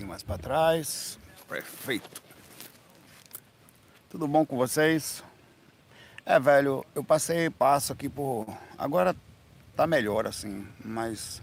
[0.00, 1.18] pouquinho mais para trás.
[1.48, 2.22] Perfeito.
[4.08, 5.22] Tudo bom com vocês?
[6.24, 8.46] É, velho, eu passei passo aqui por.
[8.78, 9.14] Agora
[9.76, 11.42] tá melhor, assim, mas.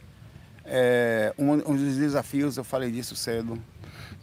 [0.65, 3.61] É, um, um dos desafios, eu falei disso cedo,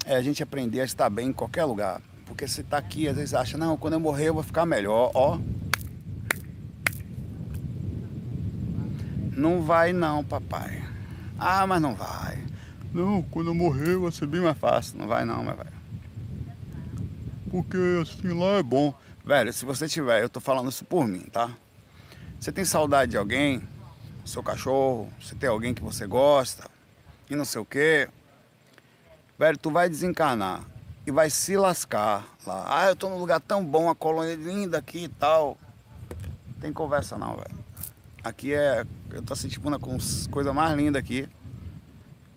[0.04, 2.02] é a gente aprender a estar bem em qualquer lugar.
[2.26, 5.10] Porque se tá aqui, às vezes acha, não, quando eu morrer eu vou ficar melhor.
[5.14, 5.38] Ó.
[9.36, 10.82] Não vai não, papai.
[11.38, 12.53] Ah, mas não vai.
[12.94, 14.96] Não, quando eu morrer vai ser bem mais fácil.
[14.96, 15.66] Não vai não, mas vai.
[17.50, 18.94] Porque assim lá é bom.
[19.24, 21.50] Velho, se você tiver, eu tô falando isso por mim, tá?
[22.38, 23.62] Você tem saudade de alguém,
[24.24, 26.70] seu cachorro, você tem alguém que você gosta,
[27.28, 28.08] e não sei o quê.
[29.38, 30.62] Velho, tu vai desencarnar
[31.06, 32.64] e vai se lascar lá.
[32.68, 35.58] Ah, eu tô num lugar tão bom, a colônia linda aqui e tal.
[36.60, 37.64] Tem conversa não, velho.
[38.22, 38.84] Aqui é.
[39.10, 39.98] Eu tô sentindo com
[40.30, 41.28] coisa mais linda aqui.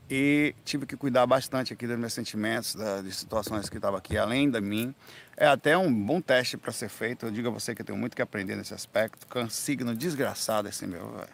[0.10, 4.18] E tive que cuidar bastante aqui dos meus sentimentos, da, de situações que estavam aqui,
[4.18, 4.96] além da mim.
[5.36, 7.26] É até um bom teste para ser feito.
[7.26, 9.28] Eu digo a você que eu tenho muito que aprender nesse aspecto.
[9.28, 11.26] Que é um signo desgraçado esse meu.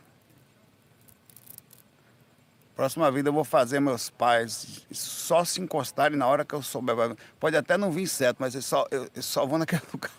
[2.75, 6.95] Próxima vida eu vou fazer meus pais só se encostarem na hora que eu souber.
[7.39, 10.11] Pode até não vir certo, mas eu só, eu, eu só vou naquele lugar.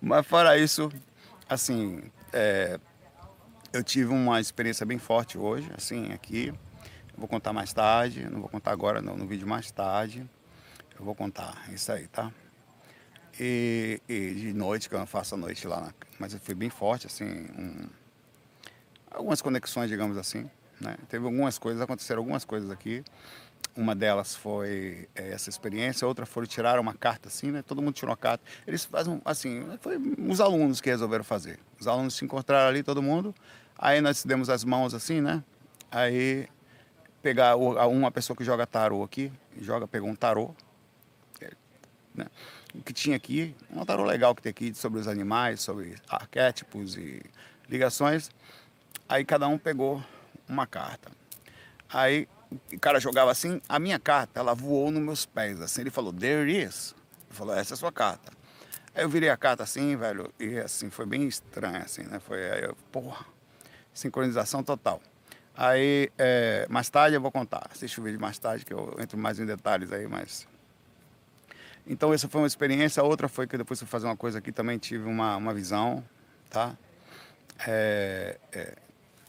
[0.00, 0.90] Mas fora isso,
[1.48, 2.80] assim, é,
[3.72, 6.52] eu tive uma experiência bem forte hoje, assim, aqui.
[7.16, 10.28] Eu vou contar mais tarde, não vou contar agora no, no vídeo mais tarde.
[10.98, 12.30] Eu vou contar isso aí, tá?
[13.40, 16.68] E, e, de noite, que eu não faço a noite lá, na, mas foi bem
[16.68, 17.88] forte, assim, um,
[19.10, 20.50] algumas conexões, digamos assim.
[20.78, 20.94] Né?
[21.08, 23.02] Teve algumas coisas, aconteceram algumas coisas aqui.
[23.74, 27.62] Uma delas foi é, essa experiência, outra foi tirar uma carta assim, né?
[27.62, 28.44] Todo mundo tirou a carta.
[28.66, 31.58] Eles fazem assim, foi os alunos que resolveram fazer.
[31.80, 33.34] Os alunos se encontraram ali, todo mundo.
[33.78, 35.42] Aí nós demos as mãos assim, né?
[35.90, 36.48] Aí
[37.26, 40.54] pegar uma pessoa que joga tarô aqui, joga, pegou um tarô,
[42.14, 42.26] né?
[42.72, 46.96] O que tinha aqui, um tarô legal que tem aqui sobre os animais, sobre arquétipos
[46.96, 47.20] e
[47.68, 48.30] ligações.
[49.08, 50.00] Aí cada um pegou
[50.48, 51.10] uma carta.
[51.92, 52.28] Aí
[52.72, 56.12] o cara jogava assim, a minha carta, ela voou nos meus pés, assim, ele falou,
[56.12, 56.94] there is.
[57.28, 58.32] Ele falou, essa é a sua carta.
[58.94, 62.20] Aí eu virei a carta assim, velho, e assim, foi bem estranho, assim, né?
[62.20, 63.26] Foi, aí eu, porra,
[63.92, 65.02] sincronização total.
[65.56, 69.16] Aí, é, mais tarde eu vou contar, assiste o vídeo mais tarde, que eu entro
[69.16, 70.46] mais em detalhes aí, mas...
[71.86, 74.52] Então essa foi uma experiência, a outra foi que depois de fazer uma coisa aqui
[74.52, 76.04] também tive uma, uma visão,
[76.50, 76.76] tá?
[77.66, 78.74] É, é,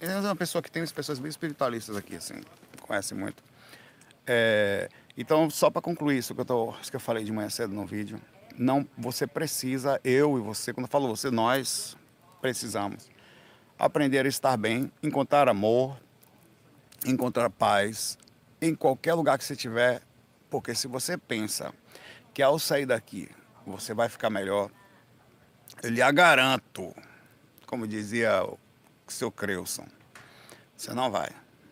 [0.02, 2.42] é uma pessoa que tem as pessoas bem espiritualistas aqui, assim,
[2.82, 3.42] conhece muito.
[4.26, 7.50] É, então, só para concluir isso que eu, tô, isso que eu falei de manhã
[7.50, 8.20] cedo no vídeo,
[8.58, 11.96] não, você precisa, eu e você, quando eu falo você, nós
[12.42, 13.10] precisamos
[13.80, 15.98] aprender a estar bem, encontrar amor,
[17.06, 18.18] encontrar paz
[18.62, 20.02] em qualquer lugar que você estiver,
[20.50, 21.74] porque se você pensa
[22.34, 23.30] que ao sair daqui
[23.66, 24.72] você vai ficar melhor,
[25.84, 26.96] eu lhe garanto,
[27.66, 28.42] como dizia
[29.08, 29.86] seu Creuson.
[30.76, 31.30] Você não vai,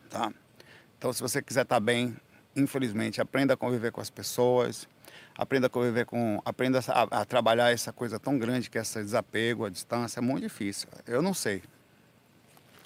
[0.09, 0.31] tá?
[0.97, 2.15] Então, se você quiser estar tá bem,
[2.55, 4.87] infelizmente, aprenda a conviver com as pessoas,
[5.37, 9.01] aprenda a conviver com, aprenda a, a, trabalhar essa coisa tão grande que é esse
[9.03, 10.89] desapego, a distância, é muito difícil.
[11.05, 11.61] Eu não sei,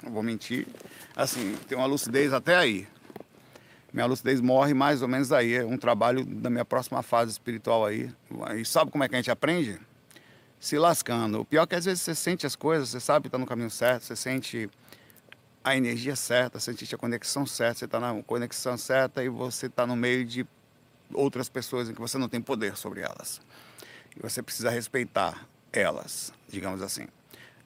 [0.04, 0.68] não vou mentir.
[1.16, 2.88] Assim, tem uma lucidez até aí.
[3.92, 5.56] Minha lucidez morre mais ou menos aí.
[5.56, 8.12] É um trabalho da minha próxima fase espiritual aí.
[8.58, 9.80] E sabe como é que a gente aprende?
[10.60, 11.40] se lascando.
[11.40, 13.46] O pior é que às vezes você sente as coisas, você sabe que está no
[13.46, 14.70] caminho certo, você sente
[15.64, 19.68] a energia certa, você sente a conexão certa, você está na conexão certa e você
[19.68, 20.46] está no meio de
[21.14, 23.42] outras pessoas em que você não tem poder sobre elas.
[24.16, 27.08] E você precisa respeitar elas, digamos assim.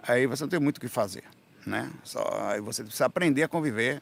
[0.01, 1.23] Aí você não tem muito o que fazer,
[1.65, 1.91] né?
[2.03, 2.21] Só,
[2.61, 4.01] você precisa aprender a conviver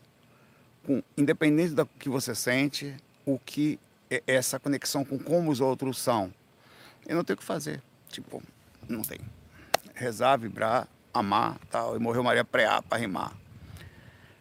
[0.86, 2.96] com, independente do que você sente,
[3.26, 3.80] o que
[4.10, 6.34] é essa conexão com como os outros são.
[7.08, 7.82] Eu não tenho o que fazer.
[8.10, 8.42] Tipo,
[8.88, 9.20] não tem.
[9.96, 11.96] Rezar, vibrar, amar tal.
[11.96, 13.34] E morreu Maria preá para rimar.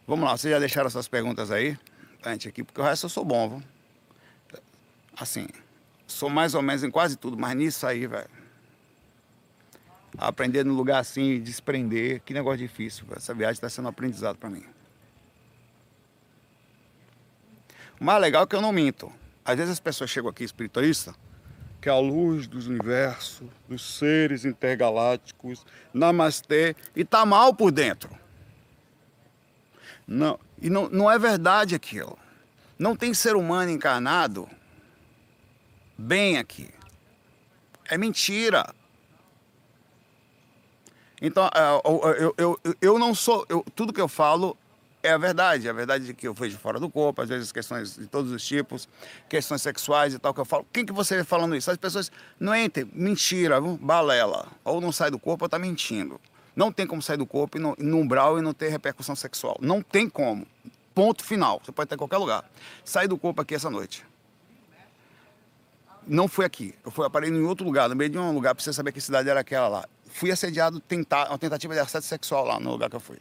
[0.06, 1.78] Vamos lá, vocês já deixaram suas perguntas aí?
[2.24, 3.62] Gente aqui, porque o resto eu sou bom, viu?
[5.16, 5.46] Assim,
[6.06, 8.28] sou mais ou menos em quase tudo, mas nisso aí, velho.
[10.18, 13.04] Aprender no lugar assim, desprender, que negócio difícil.
[13.14, 14.64] Essa viagem está sendo um aprendizado para mim.
[18.00, 19.12] O mais legal é que eu não minto.
[19.44, 21.14] Às vezes as pessoas chegam aqui espiritualista
[21.80, 25.64] que é a luz dos universos, dos seres intergalácticos,
[25.94, 28.10] namastê, e tá mal por dentro.
[30.06, 32.18] Não, e não, não é verdade aquilo.
[32.78, 34.48] Não tem ser humano encarnado
[35.96, 36.68] bem aqui.
[37.88, 38.74] É mentira.
[41.20, 43.44] Então, é, eu, eu, eu, eu não sou.
[43.48, 44.56] Eu, tudo que eu falo
[45.02, 47.50] é a verdade, é a verdade de que eu vejo fora do corpo, às vezes
[47.50, 48.88] questões de todos os tipos,
[49.28, 50.66] questões sexuais e tal que eu falo.
[50.72, 51.70] Quem que você vê falando isso?
[51.70, 54.46] As pessoas não entram, mentira, balela.
[54.64, 56.20] Ou não sai do corpo ou tá mentindo.
[56.54, 59.56] Não tem como sair do corpo e no, no umbral e não ter repercussão sexual.
[59.60, 60.46] Não tem como.
[60.94, 61.60] Ponto final.
[61.64, 62.44] Você pode estar em qualquer lugar.
[62.84, 64.04] Sair do corpo aqui essa noite.
[66.06, 66.74] Não foi aqui.
[66.84, 69.00] Eu fui aparei em outro lugar, no meio de um lugar, para você saber que
[69.00, 69.88] cidade era aquela lá.
[70.10, 73.18] Fui assediado, tentar, uma tentativa de assédio sexual lá no lugar que eu fui.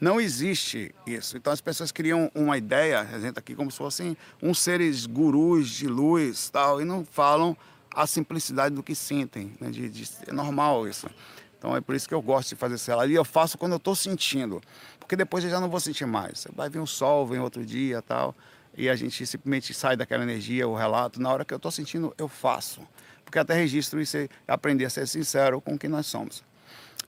[0.00, 1.36] Não existe isso.
[1.36, 5.68] Então as pessoas criam uma ideia, a gente aqui como se fossem uns seres gurus
[5.68, 7.54] de luz tal, e não falam
[7.94, 9.52] a simplicidade do que sentem.
[9.60, 9.70] Né?
[9.70, 11.06] De, de, é normal isso.
[11.58, 13.06] Então é por isso que eu gosto de fazer cela.
[13.06, 14.62] E eu faço quando eu estou sentindo.
[14.98, 16.46] Porque depois eu já não vou sentir mais.
[16.56, 18.34] Vai vir um sol, vem outro dia tal.
[18.74, 21.20] E a gente simplesmente sai daquela energia, o relato.
[21.20, 22.80] Na hora que eu estou sentindo, eu faço.
[23.30, 26.42] Porque até registro isso e aprender a ser sincero com quem nós somos.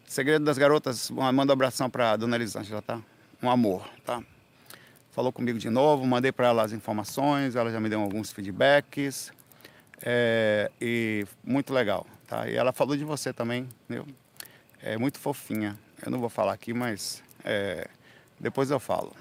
[0.06, 3.00] Segredo das garotas, manda um abração para dona Elisângela, tá?
[3.42, 4.22] Um amor, tá?
[5.10, 9.32] Falou comigo de novo, mandei para ela as informações, ela já me deu alguns feedbacks.
[10.00, 12.48] É, e muito legal, tá?
[12.48, 14.06] E ela falou de você também, viu?
[14.80, 15.76] É muito fofinha.
[16.04, 17.88] Eu não vou falar aqui, mas é,
[18.38, 19.12] depois eu falo.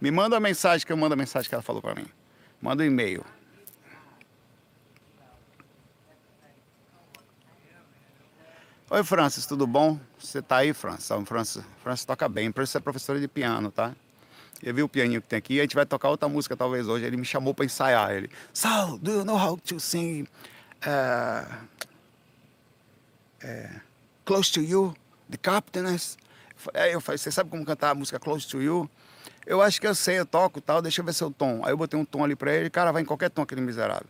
[0.00, 2.06] Me manda a mensagem que eu mando a mensagem que ela falou para mim.
[2.58, 3.22] Manda um e-mail.
[8.94, 9.98] Oi, Francis, tudo bom?
[10.18, 11.10] Você tá aí, Francis?
[11.10, 13.96] O Francis, Francis toca bem, isso é professora de piano, tá?
[14.62, 17.06] Eu vi o pianinho que tem aqui, a gente vai tocar outra música talvez hoje.
[17.06, 18.10] Ele me chamou para ensaiar.
[18.10, 20.28] Ele, Sal, do you know how to sing
[20.84, 21.54] uh,
[23.42, 23.80] uh,
[24.26, 24.94] Close to You,
[25.30, 26.18] The Captainess?
[26.74, 28.90] Aí eu falei, você sabe como cantar a música Close to You?
[29.46, 31.62] Eu acho que eu sei, eu toco tal, deixa eu ver seu tom.
[31.64, 34.06] Aí eu botei um tom ali para ele, cara, vai em qualquer tom, aquele miserável.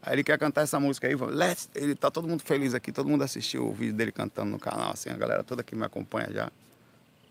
[0.00, 3.08] Aí ele quer cantar essa música aí, Let's, ele tá todo mundo feliz aqui, todo
[3.08, 6.32] mundo assistiu o vídeo dele cantando no canal, assim, a galera toda que me acompanha
[6.32, 6.50] já.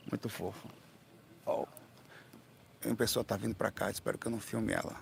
[0.09, 0.67] Muito fofo.
[1.45, 1.65] Oh.
[2.85, 4.95] Uma pessoa tá vindo pra cá, espero que eu não filme ela.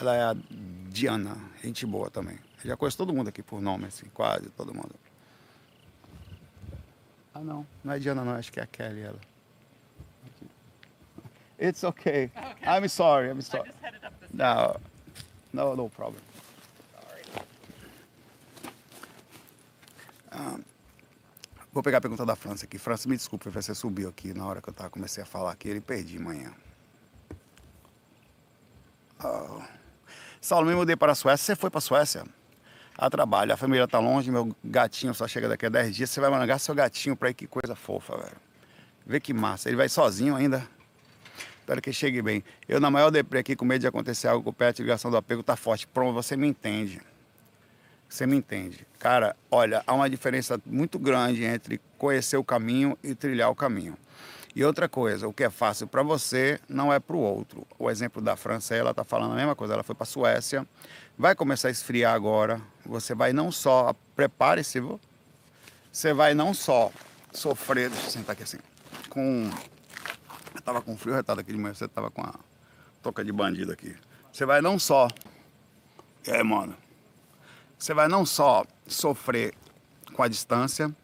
[0.00, 0.36] Ela é a
[0.88, 2.38] Diana, gente boa também.
[2.64, 4.94] Eu já conheço todo mundo aqui por nome, assim, quase todo mundo.
[7.34, 9.20] Ah não, não é Diana não, acho que é a Kelly ela.
[11.60, 12.30] It's okay.
[12.34, 12.66] okay.
[12.66, 13.70] I'm sorry, I'm sorry.
[14.32, 14.80] No,
[15.52, 16.22] no, no problem.
[20.30, 20.58] Ah,
[21.72, 22.78] vou pegar a pergunta da França aqui.
[22.78, 25.68] França, me desculpe, você subiu aqui na hora que eu tava, comecei a falar aqui,
[25.68, 26.52] ele perdi amanhã.
[29.22, 29.60] Oh.
[30.40, 31.54] Saulo, me mudei para a Suécia.
[31.54, 32.24] Você foi para a Suécia?
[32.96, 33.52] A trabalho.
[33.52, 36.10] A família tá longe, meu gatinho só chega daqui a 10 dias.
[36.10, 38.36] Você vai mandar seu gatinho para ir, que coisa fofa, velho.
[39.06, 39.68] Vê que massa.
[39.68, 40.66] Ele vai sozinho ainda.
[41.60, 42.42] Espero que chegue bem.
[42.66, 45.10] Eu, na maior deprê aqui, com medo de acontecer algo com o pet, a ligação
[45.10, 45.86] do apego tá forte.
[45.86, 47.00] Pronto, você me entende.
[48.10, 48.84] Você me entende?
[48.98, 53.96] Cara, olha, há uma diferença muito grande entre conhecer o caminho e trilhar o caminho.
[54.54, 57.64] E outra coisa, o que é fácil para você não é para o outro.
[57.78, 59.74] O exemplo da França, ela está falando a mesma coisa.
[59.74, 60.66] Ela foi para a Suécia,
[61.16, 62.60] vai começar a esfriar agora.
[62.84, 64.82] Você vai não só, prepare-se,
[65.92, 66.90] você vai não só
[67.32, 68.58] sofrer, deixa eu sentar aqui assim,
[69.08, 69.48] com.
[70.52, 72.34] Eu tava com frio retado aqui de manhã, você tava com a
[73.00, 73.94] toca de bandido aqui.
[74.32, 75.06] Você vai não só.
[76.26, 76.76] Aí, mano?
[77.80, 79.54] Você vai não só sofrer
[80.12, 80.94] com a distância,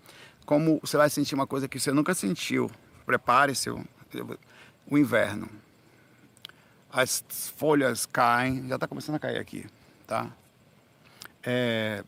[0.45, 2.71] como você vai sentir uma coisa que você nunca sentiu.
[3.07, 5.49] Prepare-se, o inverno.
[6.93, 7.25] As
[7.57, 9.67] folhas caem, já está começando a cair aqui,
[10.07, 10.31] tá?
[11.43, 12.05] É,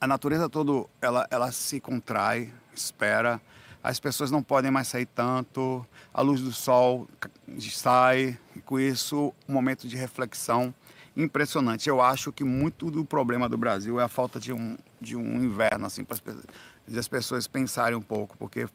[0.00, 3.40] a natureza toda, ela, ela se contrai, espera.
[3.82, 7.06] As pessoas não podem mais sair tanto, a luz do sol
[7.60, 10.74] sai, e com isso, um momento de reflexão
[11.16, 11.88] impressionante.
[11.88, 15.42] Eu acho que muito do problema do Brasil é a falta de um, de um
[15.42, 16.16] inverno, assim, para
[16.96, 18.68] as pessoas pensarem um pouco, porque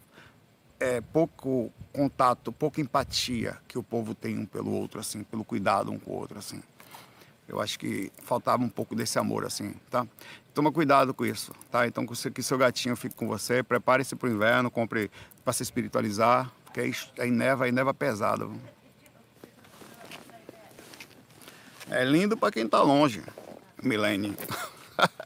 [0.79, 5.91] é pouco contato, pouca empatia que o povo tem um pelo outro, assim, pelo cuidado
[5.91, 6.61] um com o outro, assim.
[7.47, 10.07] Eu acho que faltava um pouco desse amor, assim, tá?
[10.53, 11.85] Toma cuidado com isso, tá?
[11.85, 15.11] Então, que seu gatinho fique com você, prepare-se para o inverno, compre
[15.43, 18.53] para se espiritualizar, porque aí, aí neva, aí neva pesado.
[21.91, 23.21] É lindo para quem está longe,
[23.83, 24.33] Milene.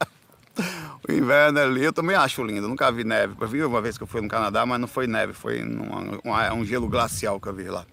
[1.08, 2.66] o inverno ali eu também acho lindo.
[2.66, 3.36] Nunca vi neve.
[3.40, 6.18] Eu vi uma vez que eu fui no Canadá, mas não foi neve, foi numa,
[6.24, 7.86] uma, um gelo glacial que eu vi lá.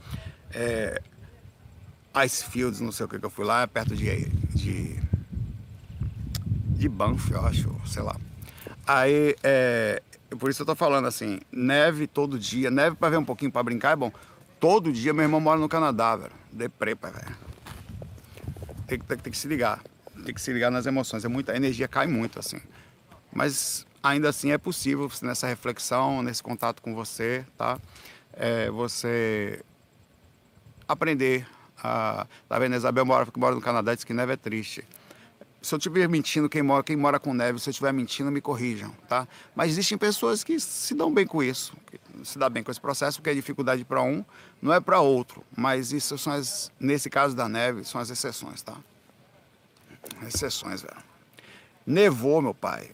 [0.52, 1.00] É,
[2.26, 5.00] Ice Fields, não sei o que que eu fui lá, é perto de, de,
[6.70, 8.16] de Banff, eu acho, sei lá.
[8.88, 10.02] Aí, é,
[10.40, 13.62] por isso eu tô falando assim, neve todo dia, neve para ver um pouquinho para
[13.62, 14.12] brincar é bom.
[14.60, 16.34] Todo dia meu irmão mora no Canadá, velho.
[16.52, 17.43] Deprepa, velho
[18.88, 19.82] tem tem, tem que se ligar.
[20.24, 21.26] Tem que se ligar nas emoções.
[21.26, 22.60] É muita, a energia cai muito, assim.
[23.32, 27.80] Mas ainda assim é possível nessa reflexão, nesse contato com você, tá?
[28.34, 29.64] É, você
[30.88, 31.48] aprender
[31.78, 32.28] a...
[32.48, 32.76] Tá vendo?
[32.76, 34.84] Isabel mora, mora no Canadá, diz que neve é triste.
[35.64, 38.42] Se eu estiver mentindo, quem mora, quem mora com neve, se eu estiver mentindo, me
[38.42, 39.26] corrijam, tá?
[39.56, 41.74] Mas existem pessoas que se dão bem com isso,
[42.22, 44.26] se dá bem com esse processo, porque é dificuldade para um,
[44.62, 45.42] não é para outro.
[45.56, 48.76] Mas isso são as, nesse caso da neve, são as exceções, tá?
[50.28, 51.02] Exceções, velho.
[51.88, 52.92] Nevou, meu pai.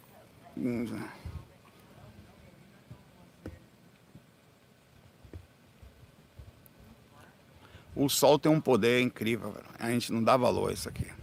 [7.96, 9.66] O sol tem um poder incrível, velho.
[9.76, 11.19] a gente não dá valor a isso aqui.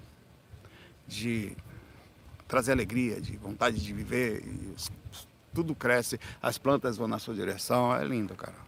[1.07, 1.55] De
[2.47, 4.43] trazer alegria, de vontade de viver,
[5.53, 8.67] tudo cresce, as plantas vão na sua direção, é lindo, cara.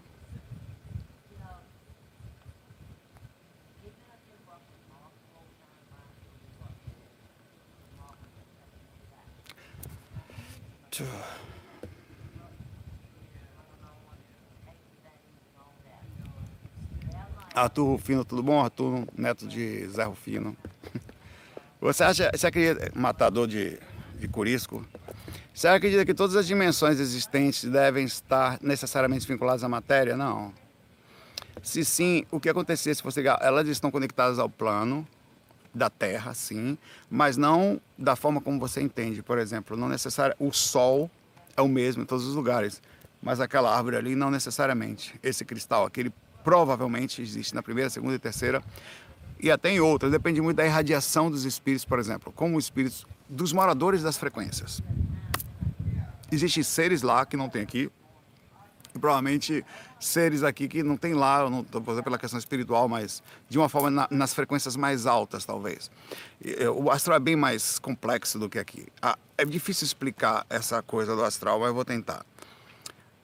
[17.60, 18.62] Arthur Rufino, tudo bom?
[18.62, 20.55] Arthur, neto de Zé Rufino.
[21.81, 23.79] Você acha, você acredita, matador de,
[24.19, 24.86] de Curisco,
[25.53, 30.17] você acredita que todas as dimensões existentes devem estar necessariamente vinculadas à matéria?
[30.17, 30.53] Não.
[31.63, 35.07] Se sim, o que acontecer se você elas estão conectadas ao plano
[35.74, 36.77] da Terra, sim,
[37.09, 39.24] mas não da forma como você entende.
[39.24, 41.09] Por exemplo, não necessário o Sol
[41.55, 42.81] é o mesmo em todos os lugares,
[43.21, 45.15] mas aquela árvore ali não necessariamente.
[45.24, 46.12] Esse cristal, aquele
[46.43, 48.63] provavelmente existe na primeira, segunda e terceira,
[49.39, 50.12] e até em outras.
[50.12, 54.81] Depende muito da irradiação dos espíritos, por exemplo, como os espíritos dos moradores das frequências.
[56.31, 57.89] Existem seres lá que não tem aqui,
[58.93, 59.63] e provavelmente
[60.00, 63.69] seres aqui que não tem lá, não estou falando pela questão espiritual, mas de uma
[63.69, 65.91] forma na, nas frequências mais altas, talvez.
[66.75, 68.88] O astral é bem mais complexo do que aqui.
[69.01, 72.25] Ah, é difícil explicar essa coisa do astral, mas eu vou tentar.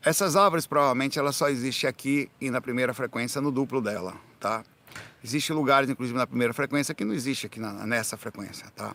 [0.03, 4.63] Essas árvores provavelmente ela só existe aqui e na primeira frequência no duplo dela, tá?
[5.23, 8.93] Existem lugares, inclusive na primeira frequência, que não existe aqui na, nessa frequência, tá?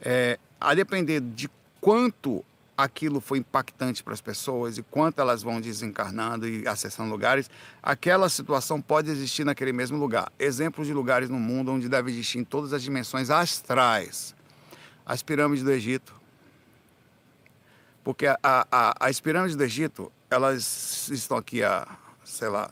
[0.00, 1.48] É, a depender de
[1.80, 2.44] quanto
[2.76, 7.50] aquilo foi impactante para as pessoas e quanto elas vão desencarnando e acessando lugares,
[7.82, 10.32] aquela situação pode existir naquele mesmo lugar.
[10.38, 14.34] Exemplos de lugares no mundo onde deve existir em todas as dimensões astrais.
[15.04, 16.14] As pirâmides do Egito.
[18.02, 21.86] Porque a, a, as pirâmides do Egito, elas estão aqui há,
[22.24, 22.70] sei lá,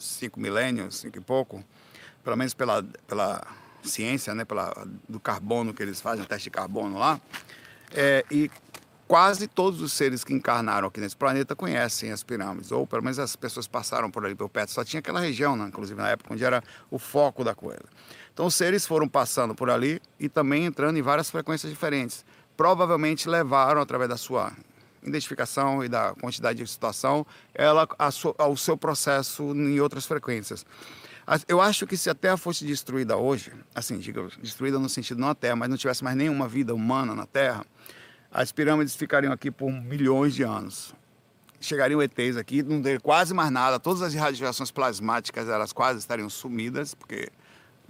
[0.00, 1.64] cinco milênios, cinco e pouco,
[2.24, 3.46] pelo menos pela, pela
[3.82, 4.74] ciência, né, pela,
[5.08, 7.20] do carbono que eles fazem, o teste de carbono lá,
[7.92, 8.50] é, e
[9.06, 13.18] quase todos os seres que encarnaram aqui nesse planeta conhecem as pirâmides, ou pelo menos
[13.18, 16.32] as pessoas passaram por ali por perto, só tinha aquela região, né, inclusive na época,
[16.32, 17.84] onde era o foco da coisa.
[18.32, 22.24] Então os seres foram passando por ali e também entrando em várias frequências diferentes.
[22.56, 24.52] Provavelmente levaram, através da sua
[25.02, 27.88] identificação e da quantidade de situação, ela
[28.38, 30.64] ao seu processo em outras frequências.
[31.46, 35.28] Eu acho que se a Terra fosse destruída hoje, assim, diga, destruída no sentido não
[35.28, 37.64] a Terra, mas não tivesse mais nenhuma vida humana na Terra,
[38.30, 40.94] as pirâmides ficariam aqui por milhões de anos.
[41.60, 46.30] Chegariam ETs aqui, não teria quase mais nada, todas as radiações plasmáticas elas quase estariam
[46.30, 47.28] sumidas, porque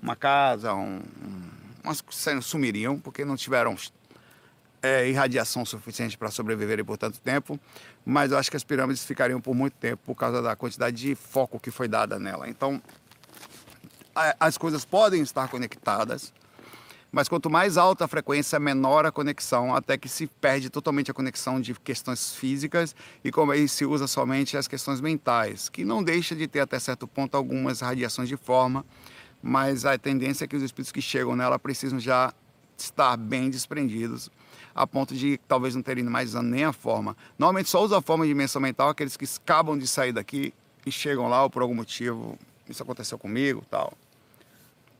[0.02, 1.50] uma casa, um, um,
[1.84, 2.02] umas
[2.42, 3.76] sumiriam, porque não tiveram
[4.82, 7.58] é, irradiação suficiente para sobreviverem por tanto tempo,
[8.04, 11.14] mas eu acho que as pirâmides ficariam por muito tempo por causa da quantidade de
[11.14, 12.48] foco que foi dada nela.
[12.48, 12.80] Então,
[14.38, 16.32] as coisas podem estar conectadas,
[17.12, 21.14] mas quanto mais alta a frequência, menor a conexão, até que se perde totalmente a
[21.14, 22.94] conexão de questões físicas
[23.24, 26.78] e como aí se usa somente as questões mentais, que não deixa de ter até
[26.78, 28.84] certo ponto algumas radiações de forma,
[29.42, 32.32] mas a tendência é que os espíritos que chegam nela precisam já
[32.76, 34.30] estar bem desprendidos
[34.74, 37.16] a ponto de talvez não terem mais usando nem a forma.
[37.38, 40.92] Normalmente só usa a forma de dimensão mental aqueles que acabam de sair daqui e
[40.92, 42.38] chegam lá ou por algum motivo.
[42.68, 43.92] Isso aconteceu comigo tal.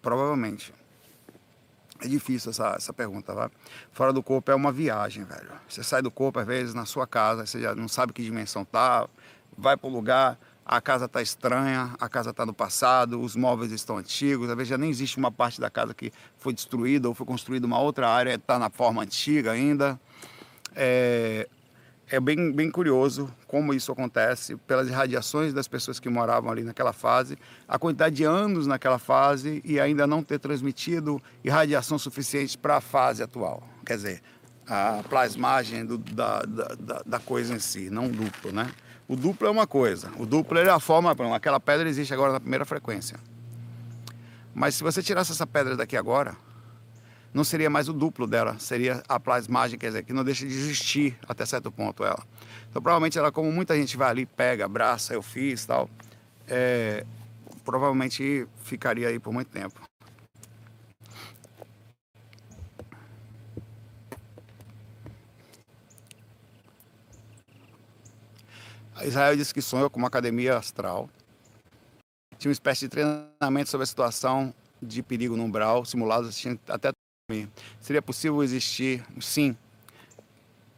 [0.02, 0.72] Provavelmente.
[2.02, 3.50] É difícil essa, essa pergunta, vai?
[3.92, 5.50] Fora do corpo é uma viagem, velho.
[5.68, 8.64] Você sai do corpo, às vezes, na sua casa, você já não sabe que dimensão
[8.64, 9.06] tá,
[9.56, 10.38] vai para o lugar,
[10.70, 14.68] a casa está estranha, a casa está no passado, os móveis estão antigos, às vezes
[14.68, 18.08] já nem existe uma parte da casa que foi destruída ou foi construída uma outra
[18.08, 20.00] área, está na forma antiga ainda.
[20.76, 21.48] É,
[22.08, 26.92] é bem, bem curioso como isso acontece, pelas irradiações das pessoas que moravam ali naquela
[26.92, 27.36] fase,
[27.66, 32.80] a quantidade de anos naquela fase e ainda não ter transmitido irradiação suficiente para a
[32.80, 33.60] fase atual.
[33.84, 34.22] Quer dizer,
[34.68, 38.70] a plasmagem do, da, da, da coisa em si, não duplo, né?
[39.10, 40.12] O duplo é uma coisa.
[40.18, 43.18] O duplo é a forma, aquela pedra existe agora na primeira frequência.
[44.54, 46.36] Mas se você tirasse essa pedra daqui agora,
[47.34, 50.54] não seria mais o duplo dela, seria a plasmagem, quer dizer, que não deixa de
[50.54, 52.24] existir até certo ponto ela.
[52.70, 55.90] Então provavelmente ela, como muita gente vai ali, pega, abraça, eu fiz tal,
[56.46, 57.04] é,
[57.64, 59.89] provavelmente ficaria aí por muito tempo.
[69.04, 71.08] Israel disse que sonhou com uma academia astral.
[72.38, 76.28] Tinha uma espécie de treinamento sobre a situação de perigo no umbral, simulado
[76.68, 76.90] até
[77.80, 79.56] Seria possível existir, sim,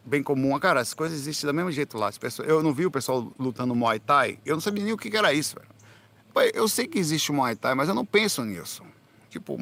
[0.04, 0.58] bem comum.
[0.58, 2.10] Cara, as coisas existem do mesmo jeito lá.
[2.44, 5.32] Eu não vi o pessoal lutando Muay Thai, eu não sabia nem o que era
[5.32, 5.56] isso.
[5.56, 6.52] Velho.
[6.54, 8.82] Eu sei que existe o Muay Thai, mas eu não penso nisso.
[9.30, 9.58] Tipo,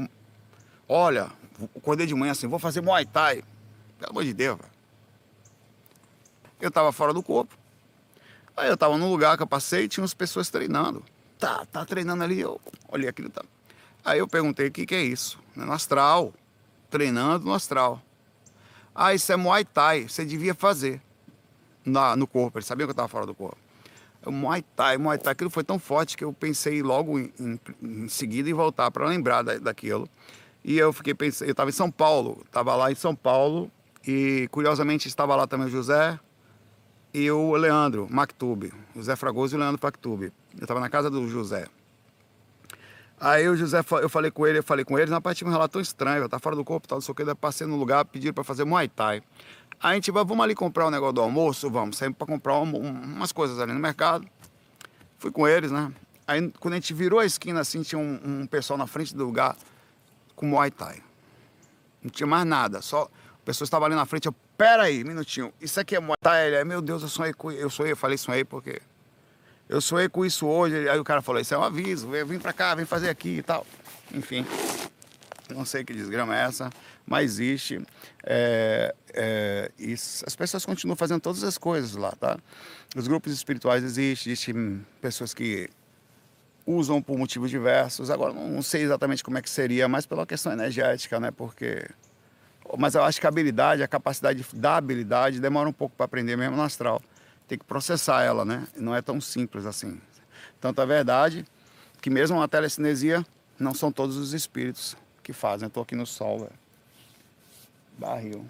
[0.89, 1.31] olha,
[1.77, 3.45] acordei de manhã assim, vou fazer Muay Thai.
[3.99, 4.71] Pelo amor de Deus, velho.
[6.61, 7.60] Eu tava fora do corpo.
[8.57, 11.05] Aí eu tava num lugar que eu passei e tinha umas pessoas treinando.
[11.39, 13.31] Tá, tá treinando ali, eu olhei aquilo.
[13.31, 13.43] Tá.
[14.05, 15.39] Aí eu perguntei o que, que é isso.
[15.57, 16.33] No astral.
[16.91, 18.03] Treinando no astral.
[18.95, 21.01] Ah, isso é Muay Thai, você devia fazer
[21.85, 22.59] na, no corpo.
[22.59, 23.57] Ele sabia que eu estava fora do corpo.
[24.27, 28.09] Muay Thai, Muay Thai, aquilo foi tão forte que eu pensei logo em, em, em
[28.09, 30.09] seguida em voltar para lembrar da, daquilo.
[30.63, 33.71] E eu fiquei pensando, eu estava em São Paulo, estava lá em São Paulo
[34.07, 36.19] e curiosamente estava lá também o José
[37.13, 40.33] e o Leandro Mactube, José Fragoso e o Leandro Mactube.
[40.57, 41.67] Eu estava na casa do José.
[43.21, 45.73] Aí o José, eu falei com ele, eu falei com ele, na parte um relato
[45.73, 48.33] tão estranho, tá fora do corpo, tal, não sei o que, passei no lugar, pediram
[48.33, 49.23] para fazer Muay Thai.
[49.79, 52.59] Aí a gente vai, vamos ali comprar um negócio do almoço, vamos, saímos para comprar
[52.59, 54.27] um, umas coisas ali no mercado.
[55.19, 55.93] Fui com eles, né?
[56.27, 59.25] Aí quando a gente virou a esquina assim, tinha um, um pessoal na frente do
[59.25, 59.55] lugar
[60.35, 61.03] com Muay Thai.
[62.03, 65.51] Não tinha mais nada, só o pessoal estava ali na frente, eu, pera aí, minutinho,
[65.59, 66.49] isso aqui é Muay Thai?
[66.49, 68.83] Ele, meu Deus, eu sonhei com, eu sonhei, eu falei sonhei porque
[69.67, 70.87] eu sonhei com isso hoje.
[70.87, 73.43] Aí o cara falou: Isso é um aviso, vem pra cá, vem fazer aqui e
[73.43, 73.67] tal.
[74.13, 74.45] Enfim,
[75.49, 76.69] não sei que desgrama é essa,
[77.07, 77.81] mas existe.
[78.23, 82.39] É, é, e as pessoas continuam fazendo todas as coisas lá, tá?
[82.95, 85.71] Os grupos espirituais existem, existem pessoas que
[86.67, 88.11] usam por motivos diversos.
[88.11, 91.31] Agora, não sei exatamente como é que seria, mas pela questão energética, né?
[91.31, 91.89] Porque.
[92.79, 96.37] Mas eu acho que a habilidade, a capacidade da habilidade demora um pouco para aprender
[96.37, 97.03] mesmo no astral
[97.51, 98.65] tem que processar ela, né?
[98.77, 100.01] Não é tão simples assim.
[100.61, 101.45] Tanto é verdade
[102.01, 103.27] que mesmo uma telecinesia
[103.59, 105.67] não são todos os espíritos que fazem.
[105.67, 106.53] Eu tô aqui no sol, velho.
[107.99, 108.47] Barril.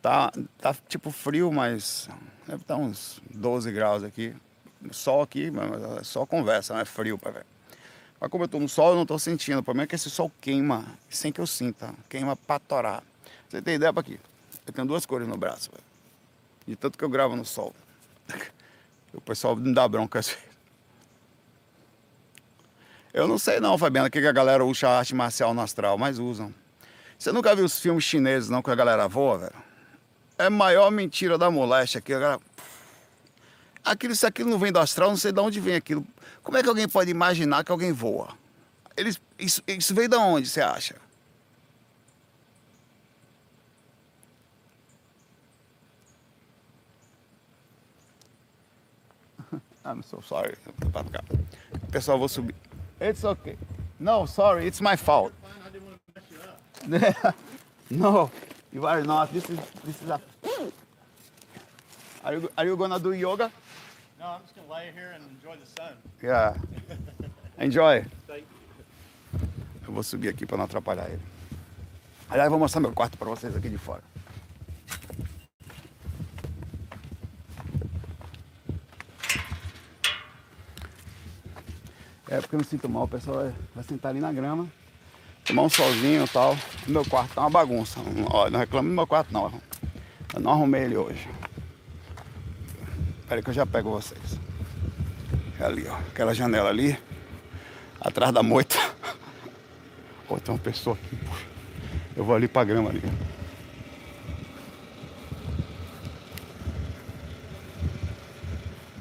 [0.00, 2.08] Tá, tá tipo frio, mas
[2.46, 4.34] deve estar tá uns 12 graus aqui.
[4.90, 7.44] Sol aqui, mas é só conversa, não é frio, ver.
[8.20, 9.58] Mas como eu tô no sol, eu não tô sentindo.
[9.58, 11.94] O problema é que esse sol queima, sem que eu sinta.
[12.08, 13.02] Queima pra torar.
[13.48, 14.18] Você tem ideia pra aqui?
[14.66, 15.84] Eu tenho duas cores no braço, velho.
[16.66, 17.74] De tanto que eu gravo no sol.
[19.14, 20.44] O pessoal me dá bronca às vezes.
[23.14, 26.52] Eu não sei não, Fabiana, que a galera usa arte marcial no astral, mas usam.
[27.18, 29.54] Você nunca viu os filmes chineses não que a galera voa, velho?
[30.36, 32.12] É a maior mentira da moléstia aqui.
[32.12, 32.40] A galera...
[33.86, 36.04] Aquilo, se aquilo não vem do astral, não sei de onde vem aquilo.
[36.42, 38.30] Como é que alguém pode imaginar que alguém voa?
[38.96, 40.96] Eles, isso, isso veio de onde, você acha?
[49.86, 50.56] I'm so sorry.
[51.92, 52.56] Pessoal, vou subir.
[53.00, 53.56] It's okay.
[54.00, 55.32] No, sorry, it's my fault.
[57.88, 58.32] no,
[58.72, 59.32] you are not.
[59.32, 60.20] This is this is a.
[62.24, 63.52] Are you are you gonna do yoga?
[64.18, 65.92] No, I'm just gonna lay here and enjoy the sun.
[66.22, 66.54] Yeah.
[67.58, 68.04] Enjoy.
[69.86, 71.22] Eu vou subir aqui para não atrapalhar ele.
[72.28, 74.02] Aliás, vou mostrar meu quarto para vocês aqui de fora.
[82.28, 84.66] É porque eu me sinto mal, o pessoal vai, sentar ali na grama,
[85.44, 86.56] tomar um solzinho e tal.
[86.86, 88.00] meu quarto tá uma bagunça.
[88.30, 89.52] Ó, não reclamo do meu quarto não.
[90.34, 91.28] Eu não arrumei ele hoje.
[93.26, 94.38] Espera que eu já pego vocês.
[95.58, 95.96] É ali, ó.
[95.96, 96.96] Aquela janela ali.
[98.00, 98.76] Atrás da moita.
[100.30, 101.18] Ó, tem uma pessoa aqui.
[102.16, 103.02] Eu vou ali pra grama ali.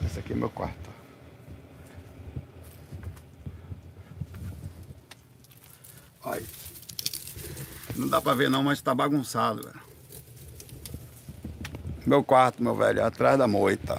[0.04, 0.90] Esse aqui é meu quarto.
[7.96, 9.85] Não dá pra ver não, mas tá bagunçado, velho.
[12.06, 13.98] Meu quarto, meu velho, é atrás da moita.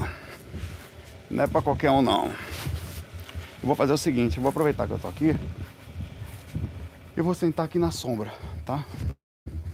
[1.31, 2.27] Não é pra qualquer um não.
[2.27, 5.35] Eu vou fazer o seguinte, eu vou aproveitar que eu tô aqui.
[7.17, 8.33] E vou sentar aqui na sombra,
[8.65, 8.85] tá?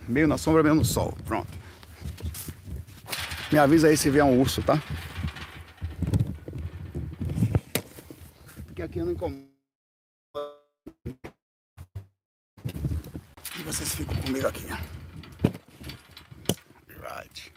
[0.09, 1.15] Meio na sombra, meio no sol.
[1.27, 1.51] Pronto.
[3.53, 4.81] Me avisa aí se vier um urso, tá?
[8.65, 9.53] Porque aqui eu não incomodo.
[14.03, 14.67] ficam comigo aqui.
[16.89, 17.53] Right.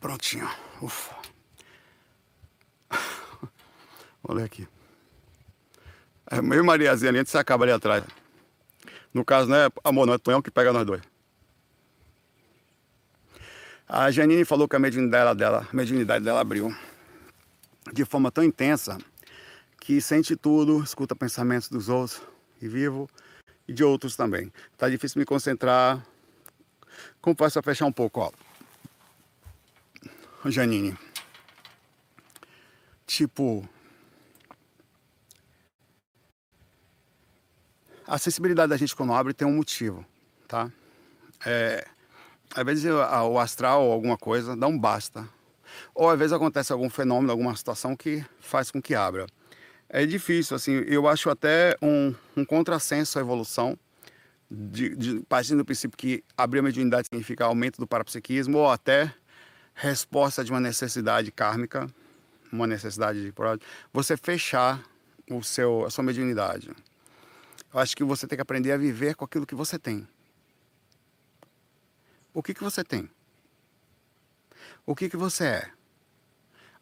[0.00, 0.50] Prontinho.
[0.82, 1.14] Ufa.
[4.22, 4.66] Vou ler aqui.
[6.54, 8.04] Meio Mariazinha ali, a gente se acaba ali atrás.
[9.12, 11.02] No caso, não é amor, não é Tonhão que pega nós dois.
[13.88, 16.72] A Janine falou que a mediunidade dela, a mediunidade dela abriu
[17.92, 18.98] de forma tão intensa
[19.80, 22.22] que sente tudo, escuta pensamentos dos outros
[22.62, 23.10] e vivo
[23.66, 24.52] e de outros também.
[24.78, 26.06] Tá difícil me concentrar.
[27.20, 28.30] Como posso fechar um pouco, ó?
[30.48, 30.96] Janine.
[33.08, 33.68] Tipo,
[38.06, 40.04] a sensibilidade da gente quando abre tem um motivo,
[40.46, 40.70] tá?
[41.44, 41.86] É,
[42.54, 45.28] às vezes o astral ou alguma coisa dá um basta.
[45.94, 49.26] Ou às vezes acontece algum fenômeno, alguma situação que faz com que abra.
[49.88, 53.78] É difícil, assim, eu acho até um, um contrassenso à evolução,
[54.50, 59.12] de, de, partindo do princípio que abrir a mediunidade significa aumento do parapsiquismo ou até
[59.74, 61.88] resposta de uma necessidade kármica,
[62.52, 63.34] uma necessidade de
[63.92, 64.82] você fechar
[65.30, 66.70] o seu, a sua mediunidade.
[67.74, 70.06] Eu acho que você tem que aprender a viver com aquilo que você tem.
[72.32, 73.10] O que, que você tem?
[74.86, 75.72] O que, que você é?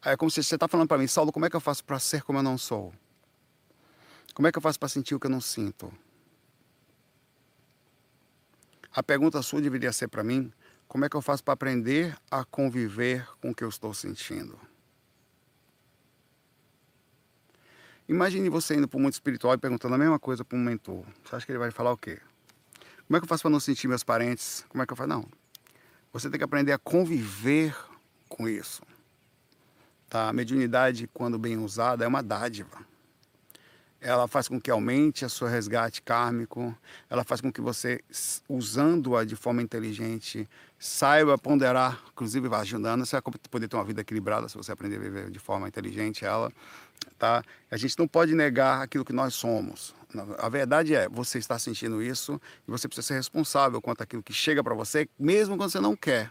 [0.04, 1.98] É como se você está falando para mim, Saulo, como é que eu faço para
[1.98, 2.92] ser como eu não sou?
[4.34, 5.90] Como é que eu faço para sentir o que eu não sinto?
[8.94, 10.52] A pergunta sua deveria ser para mim,
[10.86, 14.60] como é que eu faço para aprender a conviver com o que eu estou sentindo?
[18.12, 21.02] Imagine você indo para o mundo espiritual e perguntando a mesma coisa para um mentor.
[21.24, 22.20] Você acha que ele vai falar o quê?
[23.06, 24.66] Como é que eu faço para não sentir meus parentes?
[24.68, 25.08] Como é que eu faço?
[25.08, 25.26] Não.
[26.12, 27.74] Você tem que aprender a conviver
[28.28, 28.82] com isso.
[30.10, 30.28] Tá?
[30.28, 32.84] A mediunidade, quando bem usada, é uma dádiva.
[33.98, 36.76] Ela faz com que aumente o seu resgate kármico,
[37.08, 38.04] ela faz com que você,
[38.46, 40.46] usando-a de forma inteligente,
[40.78, 44.96] saiba ponderar, inclusive vai ajudando, você vai poder ter uma vida equilibrada se você aprender
[44.96, 46.52] a viver de forma inteligente ela.
[47.18, 47.42] Tá?
[47.70, 49.94] A gente não pode negar aquilo que nós somos.
[50.38, 54.32] A verdade é, você está sentindo isso e você precisa ser responsável quanto àquilo que
[54.32, 56.30] chega para você, mesmo quando você não quer.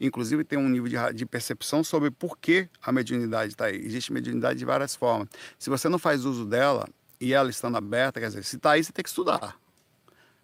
[0.00, 3.76] Inclusive tem um nível de, de percepção sobre por que a mediunidade está aí.
[3.76, 5.28] Existe mediunidade de várias formas.
[5.58, 6.88] Se você não faz uso dela
[7.20, 9.56] e ela estando aberta, quer dizer, se está aí, você tem que estudar.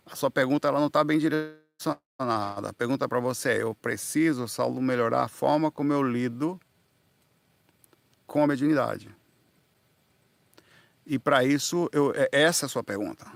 [0.07, 2.69] A sua pergunta ela não está bem direcionada.
[2.69, 6.61] A pergunta para você é: eu preciso, Saulo, melhorar a forma como eu lido
[8.27, 9.15] com a mediunidade.
[11.11, 13.27] E para isso, eu, é, essa é a sua pergunta.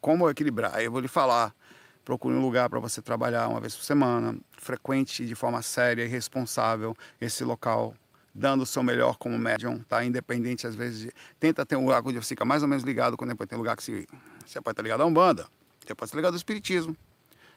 [0.00, 0.80] Como equilibrar?
[0.82, 1.54] Eu vou lhe falar.
[2.02, 6.08] Procure um lugar para você trabalhar uma vez por semana, frequente de forma séria e
[6.08, 7.94] responsável esse local,
[8.34, 10.02] dando o seu melhor como médium, tá?
[10.02, 11.12] Independente, às vezes, de...
[11.38, 13.76] tenta ter um lugar onde você fica mais ou menos ligado, quando depois tem lugar
[13.76, 14.08] que se...
[14.46, 15.46] você pode estar ligado a Umbanda,
[15.86, 16.96] depois estar ligado ao Espiritismo,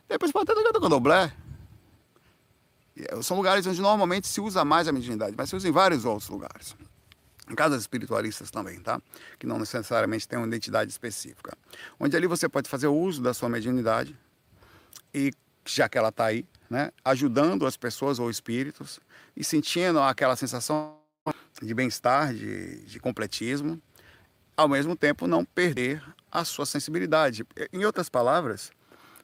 [0.09, 1.33] depois pode estar ligado ao Candomblé.
[3.21, 6.29] São lugares onde normalmente se usa mais a mediunidade, mas se usa em vários outros
[6.29, 6.75] lugares
[7.55, 9.01] casas espiritualistas também, tá?
[9.37, 11.57] Que não necessariamente tem uma identidade específica.
[11.99, 14.17] Onde ali você pode fazer uso da sua mediunidade
[15.13, 15.31] e
[15.65, 18.99] já que ela está aí, né, ajudando as pessoas ou espíritos
[19.35, 20.97] e sentindo aquela sensação
[21.61, 23.81] de bem-estar, de, de completismo,
[24.57, 27.45] ao mesmo tempo não perder a sua sensibilidade.
[27.71, 28.71] Em outras palavras,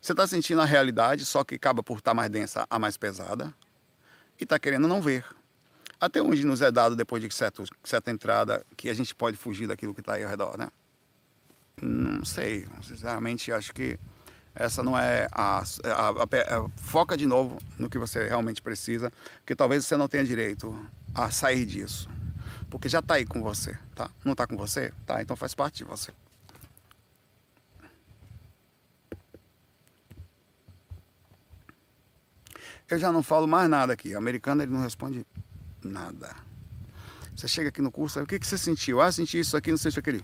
[0.01, 2.95] você está sentindo a realidade, só que acaba por estar tá mais densa, a mais
[2.97, 3.53] pesada,
[4.39, 5.25] e está querendo não ver.
[5.99, 9.67] Até onde nos é dado, depois de certo, certa entrada, que a gente pode fugir
[9.67, 10.69] daquilo que está aí ao redor, né?
[11.81, 13.99] Não sei, sinceramente acho que
[14.55, 19.11] essa não é a, a, a, a, foca de novo no que você realmente precisa,
[19.39, 20.77] porque talvez você não tenha direito
[21.13, 22.09] a sair disso,
[22.69, 24.09] porque já está aí com você, tá?
[24.23, 25.21] Não está com você, tá?
[25.21, 26.11] Então faz parte de você.
[32.89, 34.15] Eu já não falo mais nada aqui.
[34.15, 35.25] O americano ele não responde
[35.83, 36.35] Nada.
[37.35, 38.99] Você chega aqui no curso, o que, que você sentiu?
[38.99, 40.23] Ah, senti isso aqui, não senti aquele.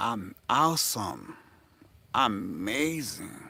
[0.00, 1.36] I'm awesome.
[2.12, 3.48] Amazing.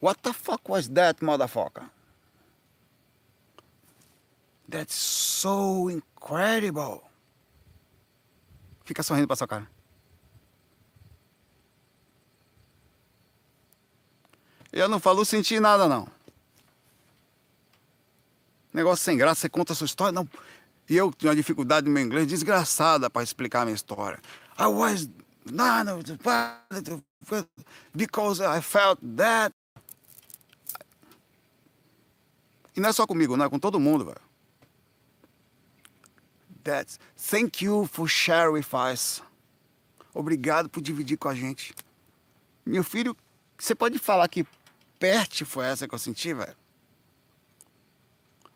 [0.00, 1.90] What the fuck was that, motherfucker?
[4.68, 7.02] That's so incredible.
[8.84, 9.68] Fica sorrindo pra sua cara.
[14.72, 16.08] Eu não falo sentir nada, não.
[18.72, 20.28] Negócio sem graça, você conta a sua história, não.
[20.88, 24.20] E eu tinha uma dificuldade no meu inglês desgraçada para explicar a minha história.
[24.58, 25.08] I was
[25.44, 26.02] none
[27.94, 29.54] because I felt that.
[32.76, 34.20] E não é só comigo, não é com todo mundo, velho.
[36.62, 39.22] That's, thank you for sharing with us.
[40.14, 41.74] Obrigado por dividir com a gente.
[42.64, 43.16] Meu filho,
[43.58, 44.46] você pode falar que
[44.98, 46.56] perte foi essa que eu senti, velho?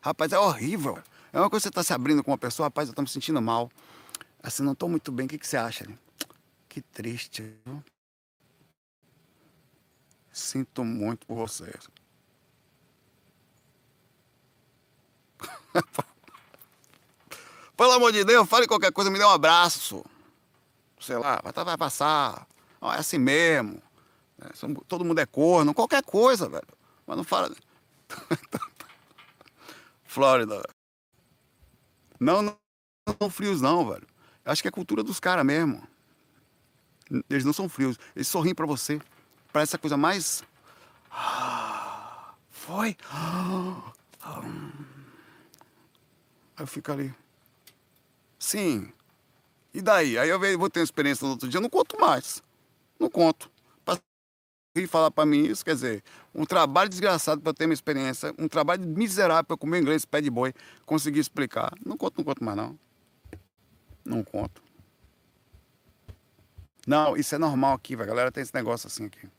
[0.01, 1.01] Rapaz, é horrível.
[1.31, 3.07] É uma coisa que você tá se abrindo com uma pessoa, rapaz, eu tô me
[3.07, 3.71] sentindo mal.
[4.41, 5.25] Assim, não tô muito bem.
[5.25, 5.85] O que, que você acha?
[5.87, 5.97] Né?
[6.67, 7.83] Que triste, viu?
[10.31, 11.73] Sinto muito por você.
[17.77, 20.05] Pelo amor de Deus, fale qualquer coisa, me dê um abraço.
[20.99, 22.47] Sei lá, vai passar.
[22.81, 23.81] é assim mesmo.
[24.43, 24.49] É,
[24.87, 26.67] todo mundo é corno, qualquer coisa, velho.
[27.07, 27.53] Mas não fala.
[30.03, 30.61] Flórida.
[32.19, 32.57] Não, não,
[33.19, 34.07] não frios, não, velho.
[34.43, 35.87] Acho que é cultura dos caras mesmo.
[37.29, 37.97] Eles não são frios.
[38.15, 38.99] Eles sorriem para você.
[39.51, 40.43] Parece a coisa mais.
[42.49, 42.97] Foi.
[46.55, 47.13] Aí eu fico ali.
[48.37, 48.91] Sim.
[49.73, 50.17] E daí?
[50.17, 52.43] Aí eu vou ter uma experiência no outro dia, eu não conto mais.
[52.99, 53.49] Não conto.
[54.75, 58.47] Vir falar para mim isso, quer dizer, um trabalho desgraçado para ter uma experiência, um
[58.47, 60.51] trabalho miserável para comer inglês pé de boi,
[60.85, 61.71] conseguir explicar.
[61.85, 62.79] Não conto, não conto mais não.
[64.03, 64.63] Não conto.
[66.87, 69.29] Não, isso é normal aqui, a galera tem esse negócio assim aqui.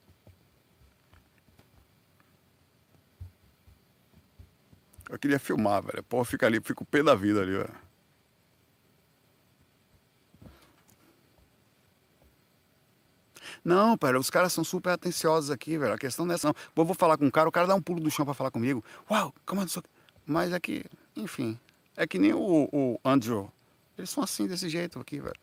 [5.11, 6.03] Eu queria filmar, velho.
[6.05, 7.84] Pô, fica ali, fica o pé da vida ali, velho.
[13.65, 15.95] Não, pera, os caras são super atenciosos aqui, velho.
[15.95, 16.55] A questão não é essa, não.
[16.77, 18.51] Eu vou falar com um cara, o cara dá um pulo do chão para falar
[18.51, 18.85] comigo.
[19.11, 19.83] Uau, calma, é
[20.27, 20.85] Mas é que,
[21.17, 21.59] enfim,
[21.97, 23.51] é que nem o, o Andrew.
[23.97, 25.35] Eles são assim, desse jeito aqui, velho.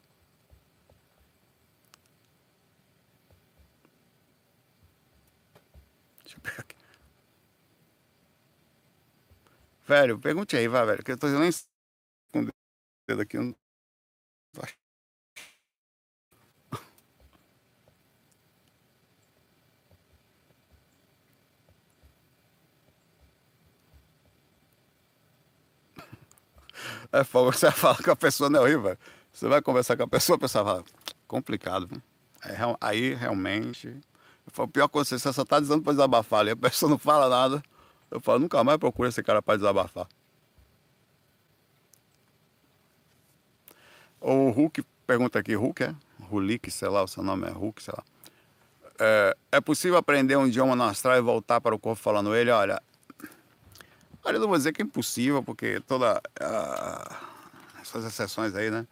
[6.23, 6.75] Deixa eu pegar aqui.
[9.87, 11.51] Velho, pergunte aí, vai, velho, que eu tô nem
[12.31, 12.47] com o
[13.09, 13.37] dedo aqui.
[13.37, 13.55] Não...
[27.11, 28.97] É fogo, você fala com a pessoa, não horrível.
[29.33, 30.83] Você vai conversar com a pessoa, a pessoa fala,
[31.27, 32.01] complicado.
[32.43, 33.95] É, aí realmente.
[34.47, 37.63] Foi pior que você, só está dizendo para desabafar ali, a pessoa não fala nada.
[38.09, 40.07] Eu falo, nunca mais procura esse cara para desabafar.
[44.19, 45.95] O Hulk pergunta aqui, Hulk é?
[46.29, 48.03] Rulik, sei lá, o seu nome é Hulk, sei lá.
[48.99, 52.51] É, é possível aprender um idioma no astral e voltar para o corpo falando ele?
[52.51, 52.81] Olha,
[54.23, 57.15] Olha, eu não vou dizer que é impossível, porque todas uh,
[57.81, 58.85] essas exceções aí, né?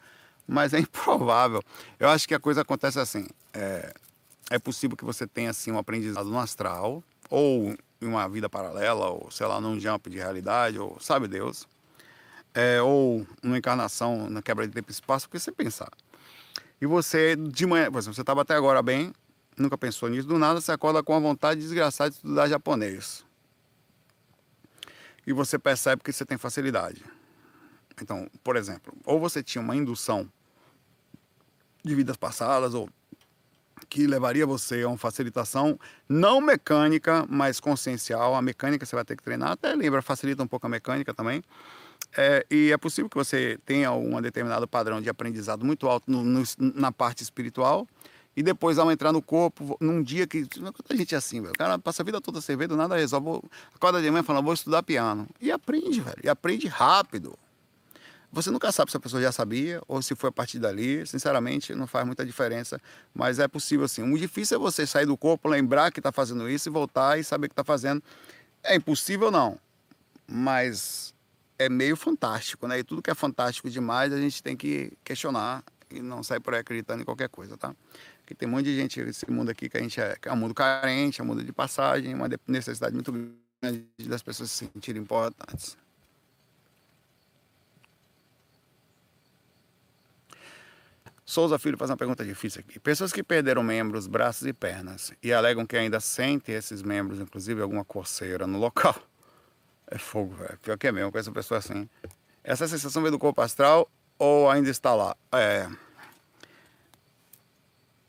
[0.48, 1.62] Mas é improvável.
[2.00, 3.28] Eu acho que a coisa acontece assim.
[3.54, 3.94] É,
[4.50, 9.10] é possível que você tenha assim um aprendizado no astral, ou em uma vida paralela,
[9.10, 11.68] ou sei lá, num jump de realidade, ou sabe Deus.
[12.52, 15.92] É, ou numa encarnação na quebra de tempo e espaço, porque você pensar.
[16.82, 19.14] E você, de manhã, por exemplo, você estava até agora bem,
[19.56, 23.29] nunca pensou nisso, do nada você acorda com a vontade desgraçada de estudar japonês
[25.30, 27.04] e você percebe que você tem facilidade.
[28.02, 30.28] Então, por exemplo, ou você tinha uma indução
[31.86, 32.90] de vidas passadas, ou
[33.88, 38.34] que levaria você a uma facilitação não mecânica, mas consciencial.
[38.34, 41.44] A mecânica você vai ter que treinar, até lembra, facilita um pouco a mecânica também.
[42.18, 46.24] É, e é possível que você tenha um determinado padrão de aprendizado muito alto no,
[46.24, 47.88] no, na parte espiritual
[48.40, 50.46] e depois ao entrar no corpo, num dia que.
[50.48, 51.52] Quanta gente é assim, velho.
[51.52, 53.42] O cara passa a vida toda sem ver, nada resolve.
[53.76, 55.28] Acorda de manhã falando, vou estudar piano.
[55.42, 56.22] E aprende, velho.
[56.24, 57.38] E aprende rápido.
[58.32, 61.06] Você nunca sabe se a pessoa já sabia ou se foi a partir dali.
[61.06, 62.80] Sinceramente, não faz muita diferença.
[63.14, 64.10] Mas é possível assim.
[64.10, 67.26] O difícil é você sair do corpo, lembrar que está fazendo isso e voltar e
[67.26, 68.02] saber que está fazendo.
[68.64, 69.60] É impossível, não.
[70.26, 71.14] Mas
[71.58, 72.80] é meio fantástico, né?
[72.80, 76.54] E tudo que é fantástico demais a gente tem que questionar e não sair por
[76.54, 77.76] aí acreditando em qualquer coisa, tá?
[78.20, 80.34] Porque tem um monte de gente nesse mundo aqui que a gente é, que é
[80.34, 83.12] um mundo carente, é um mundo de passagem, uma necessidade muito
[83.62, 85.78] grande das pessoas se sentirem importantes.
[91.30, 92.80] Souza Filho faz uma pergunta difícil aqui.
[92.80, 97.62] Pessoas que perderam membros, braços e pernas e alegam que ainda sentem esses membros, inclusive
[97.62, 98.96] alguma coceira no local.
[99.92, 100.56] É fogo, velho.
[100.60, 101.90] Pior que é mesmo, com essa pessoa assim.
[102.44, 105.16] Essa sensação vem do corpo astral ou ainda está lá?
[105.32, 105.68] É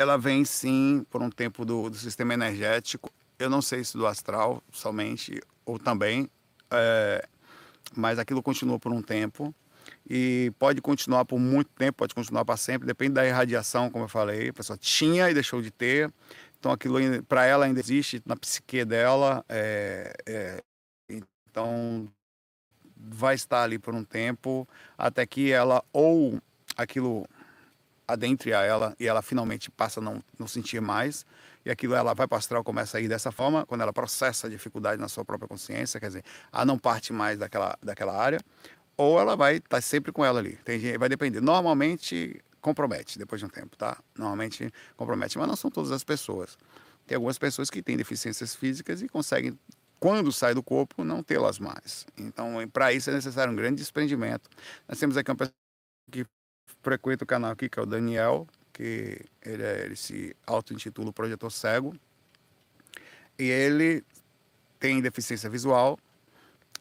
[0.00, 3.12] ela vem sim por um tempo do, do sistema energético.
[3.38, 6.28] Eu não sei se do astral somente ou também,
[6.70, 7.26] é,
[7.94, 9.54] mas aquilo continua por um tempo
[10.08, 14.08] e pode continuar por muito tempo, pode continuar para sempre, depende da irradiação, como eu
[14.08, 14.48] falei.
[14.48, 16.10] A pessoa tinha e deixou de ter,
[16.58, 19.44] então aquilo para ela ainda existe na psique dela.
[19.48, 20.62] É, é,
[21.46, 22.10] então
[23.08, 26.40] vai estar ali por um tempo, até que ela ou
[26.76, 27.26] aquilo
[28.06, 31.24] adentre a ela e ela finalmente passa a não, não sentir mais,
[31.64, 35.00] e aquilo ela vai astral, começa a ir dessa forma, quando ela processa a dificuldade
[35.00, 38.40] na sua própria consciência, quer dizer, ela não parte mais daquela, daquela área,
[38.96, 40.58] ou ela vai estar tá sempre com ela ali.
[40.64, 41.40] Tem, vai depender.
[41.40, 43.98] Normalmente compromete depois de um tempo, tá?
[44.16, 46.58] Normalmente compromete, mas não são todas as pessoas.
[47.06, 49.58] Tem algumas pessoas que têm deficiências físicas e conseguem,
[50.00, 52.06] quando sai do corpo, não tê-las mais.
[52.16, 54.48] Então, para isso é necessário um grande desprendimento.
[54.88, 55.54] Nós temos aqui uma pessoa
[56.10, 56.24] que
[56.82, 61.52] frequenta o canal aqui, que é o Daniel, que ele, é, ele se auto-intitula Projetor
[61.52, 61.94] Cego.
[63.38, 64.02] E ele
[64.78, 65.98] tem deficiência visual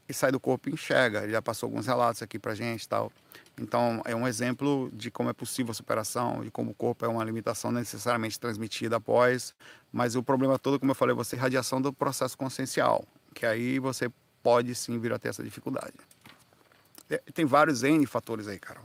[0.08, 1.24] e sai do corpo e enxerga.
[1.24, 3.12] Ele já passou alguns relatos aqui pra gente tal.
[3.60, 7.08] Então, é um exemplo de como é possível a superação, de como o corpo é
[7.10, 9.54] uma limitação necessariamente transmitida após,
[9.92, 13.78] mas o problema todo, como eu falei, é você radiação do processo consciencial, que aí
[13.78, 14.10] você
[14.42, 15.94] pode sim vir a ter essa dificuldade.
[17.34, 18.80] Tem vários N fatores aí, cara,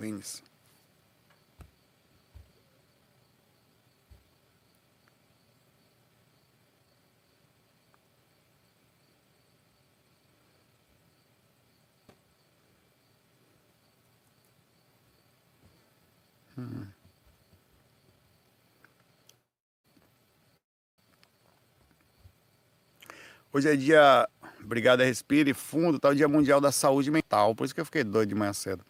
[23.52, 24.28] Hoje é dia,
[24.62, 28.02] obrigado, respire fundo, tá o dia mundial da saúde mental, por isso que eu fiquei
[28.02, 28.84] doido de manhã cedo.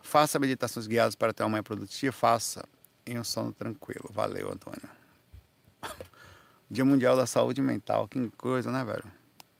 [0.00, 2.64] Faça meditações guiadas para ter uma manhã produtiva, faça
[3.04, 4.08] em um sono tranquilo.
[4.12, 4.88] Valeu, Antônio.
[6.70, 9.04] Dia Mundial da Saúde Mental, que coisa, né, velho?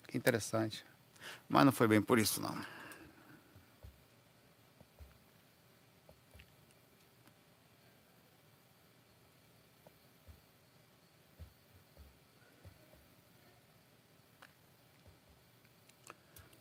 [0.07, 0.85] Que interessante.
[1.49, 2.76] Mas não foi bem por isso, não.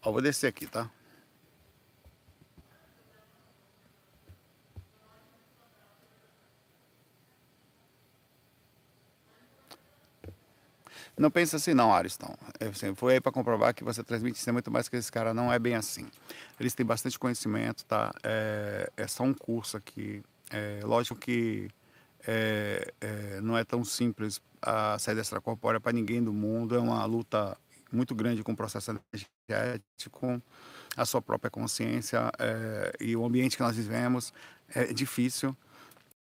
[0.06, 0.88] Ó, vou descer aqui, tá?
[11.18, 12.36] Não pensa assim não, Ariston.
[12.60, 15.34] Eu assim, fui aí para comprovar que você transmite ser muito mais que esse cara.
[15.34, 16.08] Não é bem assim.
[16.60, 18.13] Eles têm bastante conhecimento, tá?
[18.22, 20.22] É, é só um curso aqui.
[20.52, 21.70] É, lógico que
[22.28, 26.76] é, é, não é tão simples a saída extracorpórea para ninguém do mundo.
[26.76, 27.58] É uma luta
[27.91, 30.41] muito grande com o processo energético,
[30.95, 34.34] a sua própria consciência é, e o ambiente que nós vivemos
[34.69, 35.56] é difícil,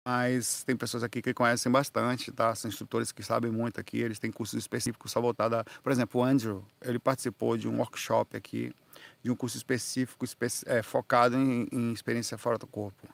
[0.06, 2.56] mas tem pessoas aqui que conhecem bastante, tá?
[2.56, 5.64] São instrutores que sabem muito aqui, eles têm cursos específicos só voltados a...
[5.84, 8.74] Por exemplo, o Andrew, ele participou de um workshop aqui,
[9.22, 10.26] de um curso específico
[10.66, 13.08] é, focado em, em experiência fora do corpo.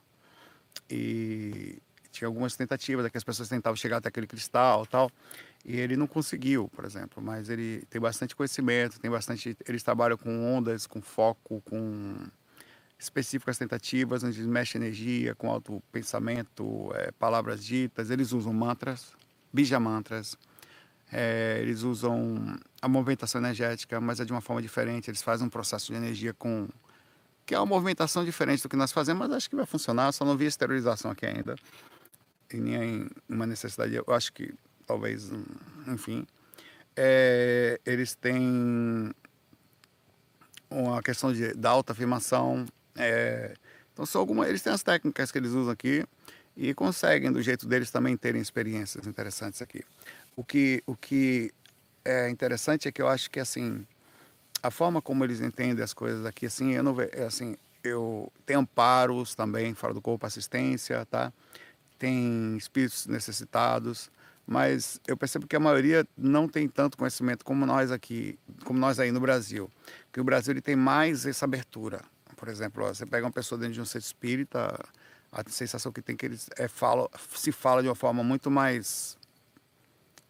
[0.90, 1.82] E
[2.12, 5.12] tinha algumas tentativas, que as pessoas tentavam chegar até aquele cristal tal,
[5.66, 10.16] e ele não conseguiu, por exemplo, mas ele tem bastante conhecimento, tem bastante, eles trabalham
[10.16, 12.16] com ondas, com foco, com
[13.00, 19.14] específicas tentativas, onde eles mexem energia, com alto pensamento, é, palavras ditas, eles usam mantras,
[19.52, 20.38] bija mantras,
[21.12, 25.50] é, eles usam a movimentação energética, mas é de uma forma diferente, eles fazem um
[25.50, 26.70] processo de energia com
[27.44, 30.26] que é uma movimentação diferente do que nós fazemos, mas acho que vai funcionar, só
[30.26, 31.56] não vi esterilização aqui ainda
[32.52, 34.54] e nem uma necessidade, eu acho que
[34.86, 35.32] talvez,
[35.88, 36.26] enfim,
[36.96, 39.14] é, eles têm
[40.70, 43.54] uma questão de, da alta afirmação, é,
[43.94, 46.06] então são algumas, eles têm as técnicas que eles usam aqui
[46.56, 49.84] e conseguem do jeito deles também terem experiências interessantes aqui.
[50.36, 51.52] O que, o que
[52.04, 53.86] é interessante é que eu acho que assim
[54.62, 58.32] a forma como eles entendem as coisas aqui assim eu não vejo é assim eu
[58.46, 61.34] tenho amparos também fora do corpo assistência tá?
[61.98, 64.12] Tem espíritos necessitados,
[64.46, 69.00] mas eu percebo que a maioria não tem tanto conhecimento como nós aqui, como nós
[69.00, 69.70] aí no Brasil.
[70.12, 72.02] Que o Brasil ele tem mais essa abertura.
[72.36, 74.78] Por exemplo, você pega uma pessoa dentro de um centro espírita,
[75.32, 78.52] a sensação que tem é que eles é, fala, se fala de uma forma muito
[78.52, 79.18] mais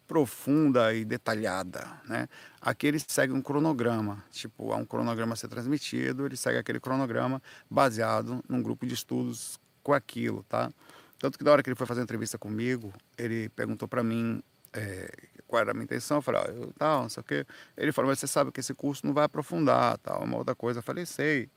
[0.08, 2.30] profunda e detalhada, né?
[2.62, 6.80] Aqui ele segue um cronograma, tipo, há um cronograma a ser transmitido, ele segue aquele
[6.80, 10.72] cronograma baseado num grupo de estudos com aquilo, tá?
[11.20, 14.42] Tanto que na hora que ele foi fazer entrevista comigo, ele perguntou para mim
[14.74, 15.10] é,
[15.48, 16.18] qual era a minha intenção.
[16.18, 17.46] Eu falei, eu, tal, não sei o quê.
[17.78, 20.80] Ele falou, mas você sabe que esse curso não vai aprofundar, tal, uma outra coisa.
[20.80, 21.50] Eu falei, sei,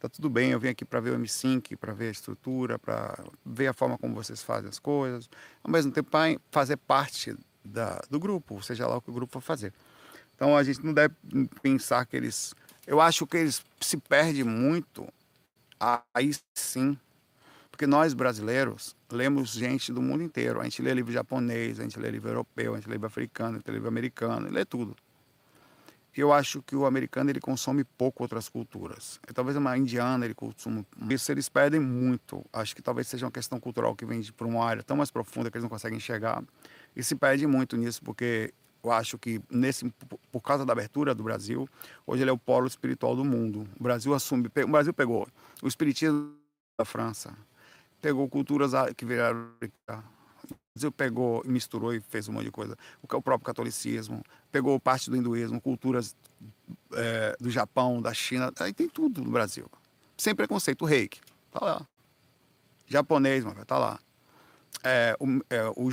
[0.00, 3.24] tá tudo bem, eu vim aqui para ver o M5, para ver a estrutura, para
[3.44, 5.28] ver a forma como vocês fazem as coisas.
[5.62, 9.32] Ao mesmo tempo, para fazer parte da, do grupo, seja lá o que o grupo
[9.32, 9.72] for fazer.
[10.34, 11.14] Então, a gente não deve
[11.62, 12.54] pensar que eles...
[12.84, 15.06] Eu acho que eles se perdem muito,
[16.12, 16.98] aí sim,
[17.72, 20.60] porque nós brasileiros lemos gente do mundo inteiro.
[20.60, 23.54] A gente lê livro japonês, a gente lê livro europeu, a gente lê livro africano,
[23.54, 24.94] a gente lê livro americano, lê tudo.
[26.14, 29.18] eu acho que o americano ele consome pouco outras culturas.
[29.34, 32.44] Talvez uma indiana ele consuma isso eles perdem muito.
[32.52, 35.50] Acho que talvez seja uma questão cultural que vem para uma área tão mais profunda
[35.50, 36.44] que eles não conseguem enxergar
[36.94, 38.52] e se perde muito nisso porque
[38.84, 39.90] eu acho que nesse
[40.30, 41.66] por causa da abertura do Brasil,
[42.06, 43.66] hoje ele é o polo espiritual do mundo.
[43.80, 45.26] O Brasil assume, o Brasil pegou
[45.62, 46.34] o espiritismo
[46.78, 47.32] da França,
[48.02, 49.48] pegou culturas que viraram
[50.74, 52.76] Brasil pegou, misturou e fez um monte de coisa.
[53.02, 56.16] O, próprio catolicismo, pegou parte do hinduísmo, culturas
[56.94, 59.66] é, do Japão, da China, aí tem tudo no Brasil.
[60.16, 61.86] Sem preconceito, o reiki, tá lá.
[62.86, 64.00] Japonês, mas tá lá.
[64.82, 65.90] É, o, é, o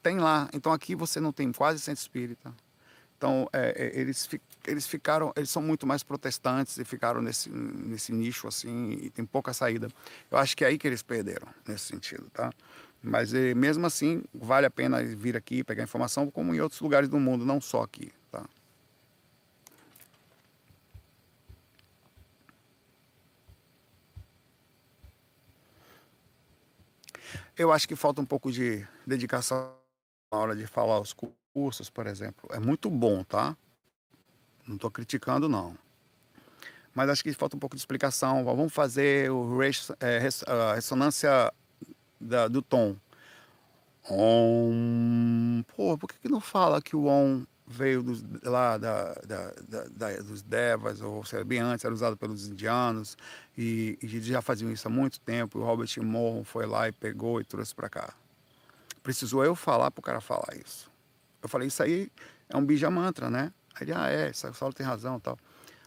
[0.00, 2.54] tem lá, então aqui você não tem quase centro espírita.
[3.18, 4.28] Então, é, é, eles,
[4.64, 9.26] eles ficaram, eles são muito mais protestantes e ficaram nesse, nesse nicho assim, e tem
[9.26, 9.88] pouca saída.
[10.30, 12.52] Eu acho que é aí que eles perderam, nesse sentido, tá?
[13.02, 17.08] Mas eh, mesmo assim, vale a pena vir aqui pegar informação, como em outros lugares
[17.08, 18.12] do mundo, não só aqui.
[18.30, 18.44] Tá?
[27.56, 29.74] Eu acho que falta um pouco de dedicação
[30.32, 31.37] na hora de falar os cursos,
[31.90, 32.48] por exemplo.
[32.52, 33.56] É muito bom, tá?
[34.66, 35.76] Não estou criticando, não.
[36.94, 38.44] Mas acho que falta um pouco de explicação.
[38.44, 39.62] Vamos fazer o
[40.00, 41.52] é, a ressonância
[42.20, 42.96] da, do tom.
[44.10, 45.62] Om.
[45.76, 49.52] Pô, por que, que não fala que o Om veio dos, lá da, da,
[49.90, 53.16] da, dos Devas, ou seja, bem antes, era usado pelos indianos,
[53.56, 55.58] e, e já faziam isso há muito tempo.
[55.58, 58.14] O Robert Morron foi lá e pegou e trouxe para cá.
[59.02, 60.87] Precisou eu falar para o cara falar isso.
[61.42, 62.10] Eu falei, isso aí
[62.48, 63.52] é um bija mantra, né?
[63.74, 65.38] Aí ele, ah, é, sala tem razão tal.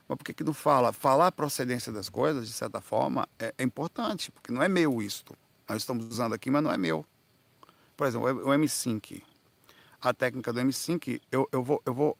[0.07, 0.91] Mas por que, que não fala?
[0.91, 5.01] Falar a procedência das coisas, de certa forma, é, é importante, porque não é meu
[5.01, 5.35] isto
[5.71, 7.05] nós estamos usando aqui, mas não é meu.
[7.95, 9.21] Por exemplo, o M5.
[10.01, 12.17] A técnica do M5, eu, eu, vou, eu vou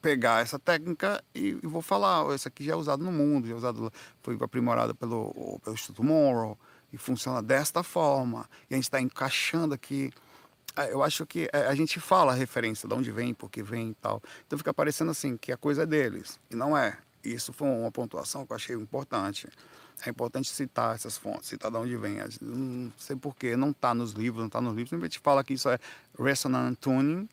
[0.00, 3.54] pegar essa técnica e, e vou falar, essa aqui já é usado no mundo, já
[3.54, 3.92] é usado,
[4.22, 6.56] foi aprimorada pelo, pelo Instituto Monroe
[6.92, 8.48] e funciona desta forma.
[8.70, 10.10] E a gente está encaixando aqui.
[10.76, 13.62] Ah, eu acho que é, a gente fala a referência, de onde vem, por que
[13.62, 14.22] vem e tal.
[14.46, 16.38] Então fica parecendo assim, que a coisa é deles.
[16.50, 16.98] E não é.
[17.22, 19.48] Isso foi uma pontuação que eu achei importante
[20.06, 22.18] é importante citar essas fontes, citar de onde vem.
[22.40, 25.68] Não sei porquê, não está nos livros, não está nos livros, simplesmente fala que isso
[25.68, 25.78] é
[26.18, 27.28] resonant tuning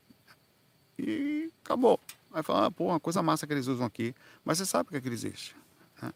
[0.98, 2.00] e acabou.
[2.34, 4.16] Aí fala, ah, pô, uma coisa massa que eles usam aqui,
[4.46, 5.56] mas você sabe que, é que existe.
[6.02, 6.14] Né?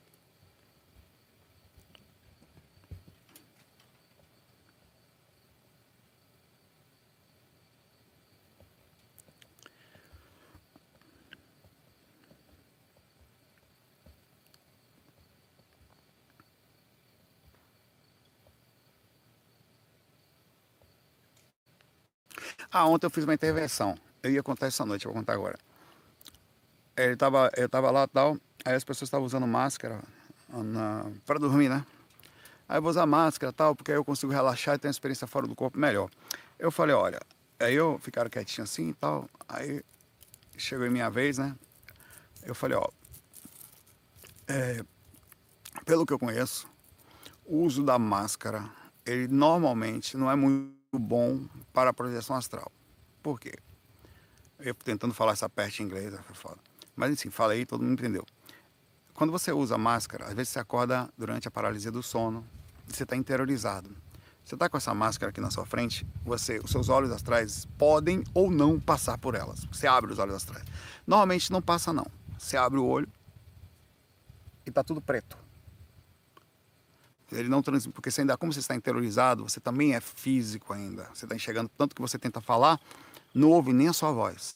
[22.78, 23.98] Ah, ontem eu fiz uma intervenção.
[24.22, 25.58] Eu ia contar essa noite, eu vou contar agora.
[26.98, 30.02] Ele tava, eu tava lá tal, aí as pessoas estavam usando máscara
[31.26, 31.86] para dormir, né?
[32.68, 35.26] Aí eu vou usar máscara tal, porque aí eu consigo relaxar e ter uma experiência
[35.26, 36.10] fora do corpo melhor.
[36.60, 37.22] Eu falei, olha,
[37.62, 39.30] aí eu ficaram quietinho assim e tal.
[39.48, 39.82] Aí
[40.58, 41.56] chegou em minha vez, né?
[42.44, 42.90] Eu falei, ó,
[44.50, 44.84] é,
[45.86, 46.68] pelo que eu conheço,
[47.46, 48.70] o uso da máscara,
[49.06, 52.72] ele normalmente não é muito bom para a projeção astral.
[53.22, 53.54] Por quê?
[54.60, 56.58] Eu tentando falar essa peste inglesa, foi foda.
[56.96, 58.26] Mas enfim, falei, todo mundo entendeu.
[59.14, 62.46] Quando você usa máscara, às vezes você acorda durante a paralisia do sono,
[62.88, 63.90] você está interiorizado.
[64.44, 68.24] Você está com essa máscara aqui na sua frente, você, os seus olhos astrais podem
[68.34, 69.66] ou não passar por elas.
[69.66, 70.66] Você abre os olhos astrais.
[71.08, 72.06] Normalmente não passa não.
[72.38, 73.08] Você abre o olho
[74.66, 75.45] e está tudo preto.
[77.32, 77.88] Ele não trans...
[77.88, 81.10] Porque você ainda, como você está interiorizado, você também é físico ainda.
[81.14, 82.80] Você está enxergando tanto que você tenta falar,
[83.34, 84.56] não ouve nem a sua voz.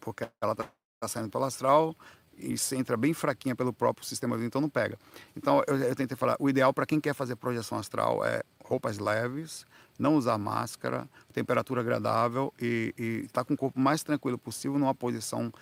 [0.00, 0.68] Porque ela está
[1.00, 1.96] tá saindo pelo astral
[2.36, 4.98] e você entra bem fraquinha pelo próprio sistema, então não pega.
[5.36, 8.98] Então eu, eu tentei falar, o ideal para quem quer fazer projeção astral é roupas
[8.98, 9.66] leves,
[9.98, 12.94] não usar máscara, temperatura agradável e
[13.24, 15.52] estar tá com o corpo mais tranquilo possível numa posição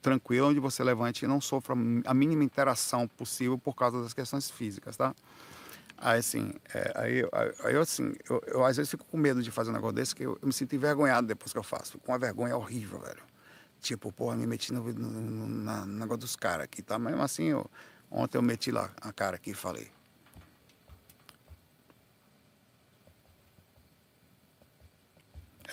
[0.00, 1.74] tranquila onde você levante e não sofra
[2.04, 5.14] a mínima interação possível por causa das questões físicas, tá?
[6.04, 7.22] Aí, assim, é, aí,
[7.64, 10.12] aí, eu, assim, eu, eu, às vezes fico com medo de fazer um negócio desse,
[10.12, 11.96] que eu, eu, me sinto envergonhado depois que eu faço.
[12.00, 13.22] Com uma vergonha horrível, velho.
[13.80, 16.98] Tipo, porra, me meti no, no, no, no negócio dos caras aqui, tá?
[16.98, 17.70] Mas assim, eu,
[18.10, 19.88] ontem eu meti lá a cara aqui e falei.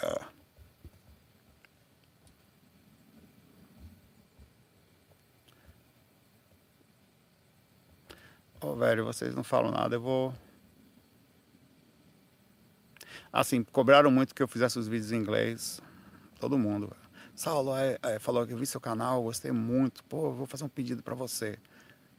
[0.03, 0.38] É.
[8.61, 10.33] Ô, oh, velho, vocês não falam nada, eu vou.
[13.31, 15.79] Assim, cobraram muito que eu fizesse os vídeos em inglês.
[16.41, 16.93] Todo mundo.
[17.33, 20.03] Saulo, é, é, falou que eu vi seu canal, gostei muito.
[20.03, 21.57] Pô, vou fazer um pedido para você.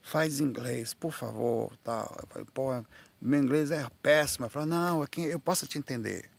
[0.01, 1.77] Faz inglês, por favor.
[1.85, 2.17] Tal.
[2.23, 2.85] Eu falei, pô,
[3.21, 4.45] meu inglês é péssimo.
[4.45, 6.31] Ela falou, não, aqui eu posso te entender.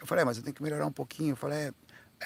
[0.00, 1.32] Eu falei, é, mas eu tenho que melhorar um pouquinho.
[1.32, 1.70] Eu falei,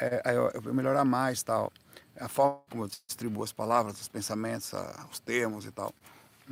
[0.00, 1.72] é, é, eu, eu vou melhorar mais tal.
[2.20, 4.72] A forma como eu distribuo as palavras, os pensamentos,
[5.10, 5.92] os termos e tal.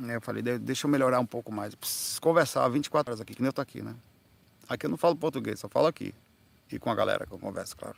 [0.09, 1.75] Eu falei, deixa eu melhorar um pouco mais.
[1.75, 3.95] Preciso conversar 24 horas aqui, que nem eu tô aqui, né?
[4.67, 6.13] Aqui eu não falo português, só falo aqui.
[6.71, 7.97] E com a galera que eu converso, claro.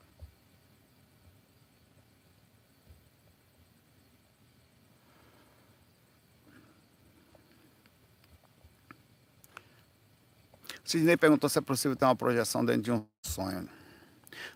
[10.84, 13.68] Sidney perguntou se é possível ter uma projeção dentro de um sonho.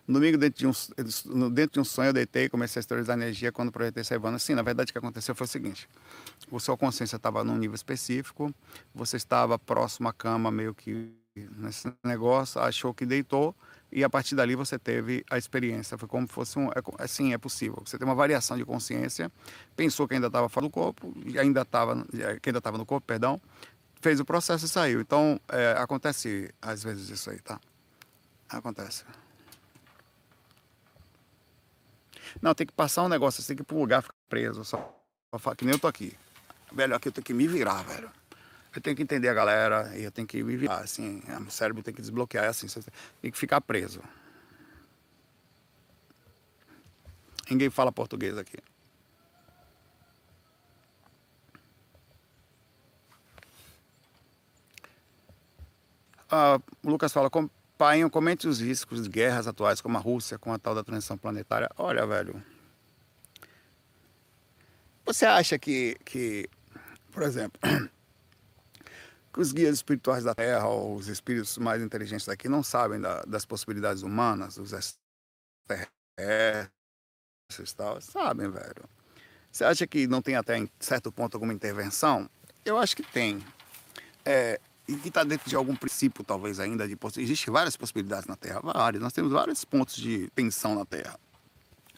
[0.06, 3.16] No domingo, dentro de, um, dentro de um sonho, eu deitei e comecei a esterilizar
[3.16, 4.38] energia quando projetei essa Ivana.
[4.38, 5.88] Sim, na verdade, o que aconteceu foi o seguinte:
[6.52, 8.54] a sua consciência estava num nível específico,
[8.94, 11.12] você estava próximo à cama, meio que
[11.56, 13.54] nesse negócio, achou que deitou,
[13.90, 15.96] e a partir dali você teve a experiência.
[15.96, 16.68] Foi como se fosse um.
[16.68, 17.82] É assim, é possível.
[17.84, 19.30] Você tem uma variação de consciência,
[19.76, 22.04] pensou que ainda estava fora do corpo, ainda estava,
[22.42, 23.40] que ainda estava no corpo, perdão,
[24.00, 25.00] fez o processo e saiu.
[25.00, 27.60] Então, é, acontece às vezes isso aí, tá?
[28.48, 29.04] Acontece.
[32.40, 34.64] Não, tem que passar um negócio, tem que ir para um lugar ficar preso.
[34.64, 34.94] Só,
[35.40, 36.16] só que nem eu tô aqui.
[36.72, 38.10] Velho, aqui eu tenho que me virar, velho.
[38.74, 41.22] Eu tenho que entender a galera e eu tenho que me virar, assim.
[41.46, 42.68] O cérebro tem que desbloquear, é assim.
[42.68, 42.82] Você
[43.20, 44.02] tem que ficar preso.
[47.50, 48.58] Ninguém fala português aqui.
[56.30, 57.30] Ah, o Lucas fala,
[57.78, 61.16] Painho, comente os riscos de guerras atuais, como a Rússia, com a tal da transição
[61.16, 61.70] planetária.
[61.78, 62.42] Olha, velho,
[65.06, 66.50] você acha que, que
[67.10, 67.58] por exemplo,
[69.32, 73.22] que os guias espirituais da Terra, ou os espíritos mais inteligentes daqui, não sabem da,
[73.22, 76.70] das possibilidades humanas, dos extraterrestres
[77.70, 78.00] e tal?
[78.00, 78.84] Sabem, velho.
[79.50, 82.28] Você acha que não tem até em certo ponto alguma intervenção?
[82.64, 83.42] Eu acho que tem.
[84.24, 88.34] É, e que está dentro de algum princípio, talvez ainda, de Existem várias possibilidades na
[88.34, 89.02] Terra, várias.
[89.02, 91.20] Nós temos vários pontos de tensão na Terra.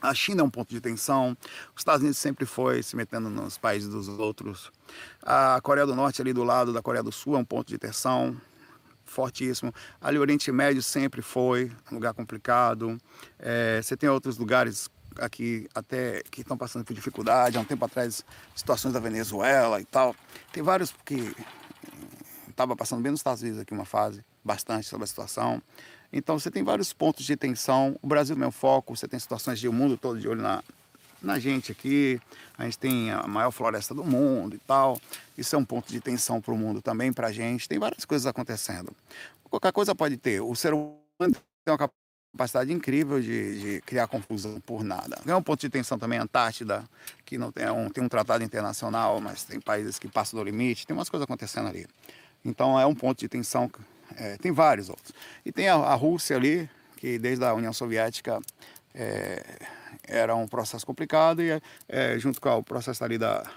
[0.02, 1.36] A China é um ponto de tensão,
[1.74, 4.72] os Estados Unidos sempre foi se metendo nos países dos outros.
[5.22, 7.78] A Coreia do Norte, ali do lado da Coreia do Sul, é um ponto de
[7.78, 8.34] tensão
[9.04, 9.74] fortíssimo.
[10.00, 12.98] Ali o Oriente Médio sempre foi um lugar complicado.
[13.38, 14.88] É, você tem outros lugares
[15.18, 17.58] aqui até que estão passando por dificuldade.
[17.58, 18.24] Há um tempo atrás,
[18.54, 20.16] situações da Venezuela e tal.
[20.50, 21.34] Tem vários que
[22.60, 25.62] estava passando bem nos Estados Unidos aqui uma fase, bastante sobre a situação.
[26.12, 27.96] Então você tem vários pontos de tensão.
[28.02, 30.62] O Brasil é meu foco, você tem situações de o mundo todo de olho na,
[31.22, 32.20] na gente aqui.
[32.58, 35.00] A gente tem a maior floresta do mundo e tal.
[35.38, 37.66] Isso é um ponto de tensão para o mundo também, para a gente.
[37.66, 38.92] Tem várias coisas acontecendo.
[39.44, 40.42] Qualquer coisa pode ter.
[40.42, 41.90] O ser humano tem uma
[42.32, 45.18] capacidade incrível de, de, criar confusão por nada.
[45.26, 46.84] É um ponto de tensão também a Antártida,
[47.24, 50.86] que não tem um, tem um tratado internacional, mas tem países que passam do limite,
[50.86, 51.86] tem umas coisas acontecendo ali.
[52.44, 53.70] Então é um ponto de tensão.
[54.16, 55.12] É, tem vários outros.
[55.44, 58.40] E tem a, a, Rússia ali, que desde a União Soviética
[58.94, 59.44] é,
[60.06, 63.48] era um processo complicado, e é, junto com o processo ali da,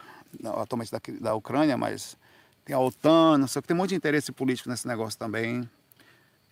[0.58, 2.18] atualmente da, da Ucrânia, mas
[2.66, 5.68] tem a OTAN, não sei, tem um monte de interesse político nesse negócio também.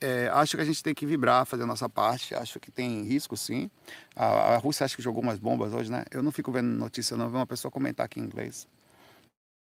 [0.01, 2.33] É, acho que a gente tem que vibrar, fazer a nossa parte.
[2.33, 3.69] Acho que tem risco, sim.
[4.15, 6.05] A, a, Rússia acho que jogou umas bombas hoje, né?
[6.09, 7.29] Eu não fico vendo notícia, não.
[7.29, 8.67] Vi uma pessoa comentar aqui em inglês.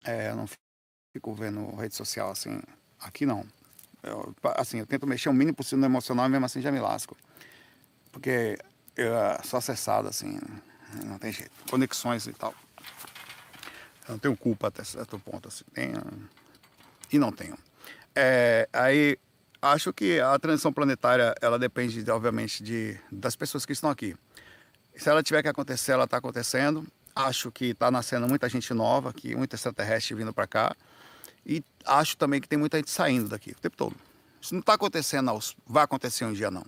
[0.05, 0.47] É, eu não
[1.11, 2.61] fico vendo rede social assim.
[2.99, 3.45] Aqui não.
[4.03, 6.79] Eu, assim, eu tento mexer o mínimo possível no emocional e mesmo assim já me
[6.79, 7.15] lasco.
[8.11, 8.57] Porque
[8.95, 10.39] eu sou acessado, assim,
[11.05, 11.51] não tem jeito.
[11.69, 12.53] Conexões e tal.
[14.07, 15.63] Eu não tenho culpa até certo ponto, assim.
[15.73, 16.01] Tenho,
[17.11, 17.57] e não tenho.
[18.15, 19.17] É, aí,
[19.61, 24.15] acho que a transição planetária, ela depende, obviamente, de, das pessoas que estão aqui.
[24.95, 26.85] Se ela tiver que acontecer, ela está acontecendo.
[27.15, 30.75] Acho que está nascendo muita gente nova aqui, muito extraterrestre vindo para cá.
[31.45, 33.95] E acho também que tem muita gente saindo daqui o tempo todo.
[34.39, 35.31] Isso não está acontecendo,
[35.65, 36.65] vai acontecer um dia não.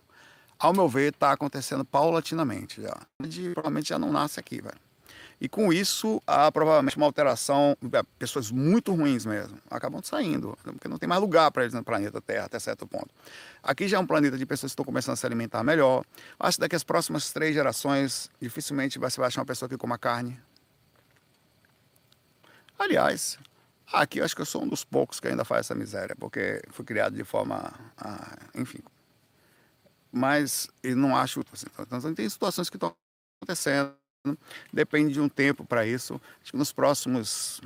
[0.60, 2.96] Ao meu ver, está acontecendo paulatinamente já.
[3.22, 4.78] De, provavelmente já não nasce aqui, velho.
[5.42, 10.88] E com isso, há provavelmente uma alteração, é, pessoas muito ruins mesmo, acabam saindo, porque
[10.88, 13.10] não tem mais lugar para eles no planeta Terra até certo ponto.
[13.62, 16.06] Aqui já é um planeta de pessoas que estão começando a se alimentar melhor.
[16.40, 20.40] Acho que daqui as próximas três gerações, dificilmente vai achar uma pessoa que coma carne.
[22.80, 23.38] Aliás,
[23.94, 26.64] Aqui eu acho que eu sou um dos poucos que ainda faz essa miséria, porque
[26.72, 28.80] fui criado de forma, ah, enfim.
[30.12, 31.42] Mas eu não acho.
[31.54, 32.96] Assim, então, tem situações que estão
[33.40, 33.96] acontecendo,
[34.74, 36.20] depende de um tempo para isso.
[36.42, 37.62] Acho que nos próximos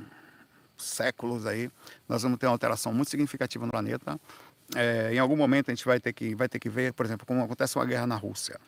[0.76, 1.70] séculos aí
[2.08, 4.20] nós vamos ter uma alteração muito significativa no planeta.
[4.76, 7.26] É, em algum momento a gente vai ter que vai ter que ver, por exemplo,
[7.26, 8.60] como acontece uma guerra na Rússia.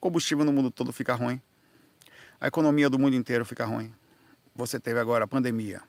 [0.00, 1.40] combustível no mundo todo fica ruim,
[2.40, 3.92] a economia do mundo inteiro fica ruim.
[4.54, 5.82] Você teve agora a pandemia.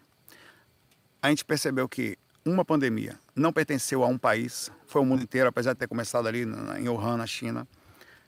[1.22, 5.50] A gente percebeu que uma pandemia não pertenceu a um país, foi o mundo inteiro,
[5.50, 7.68] apesar de ter começado ali em Wuhan, na China,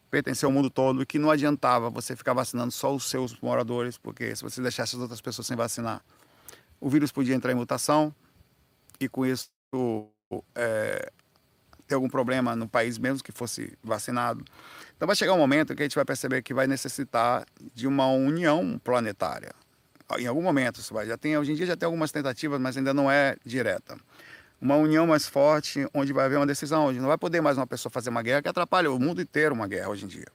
[0.10, 3.98] pertenceu ao mundo todo e que não adiantava você ficar vacinando só os seus moradores,
[3.98, 6.04] porque se você deixasse as outras pessoas sem vacinar,
[6.82, 8.14] o vírus podia entrar em mutação
[9.00, 9.50] e com isso
[10.54, 11.12] é,
[11.88, 14.44] ter algum problema no país mesmo que fosse vacinado.
[14.98, 18.08] Então vai chegar um momento que a gente vai perceber que vai necessitar de uma
[18.08, 19.54] união planetária.
[20.20, 21.05] Em algum momento isso vai.
[21.05, 23.97] Já tem, hoje em dia já tem algumas tentativas, mas ainda não é direta.
[24.62, 27.66] Uma união mais forte, onde vai haver uma decisão, onde não vai poder mais uma
[27.66, 30.28] pessoa fazer uma guerra que atrapalha o mundo inteiro uma guerra hoje em dia.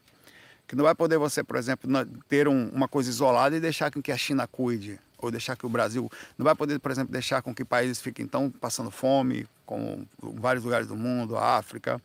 [0.66, 1.88] Que não vai poder você, por exemplo,
[2.28, 5.64] ter um, uma coisa isolada e deixar com que a China cuide ou deixar que
[5.64, 9.46] o Brasil não vai poder, por exemplo, deixar com que países fiquem então passando fome,
[9.64, 12.00] como vários lugares do mundo, a África,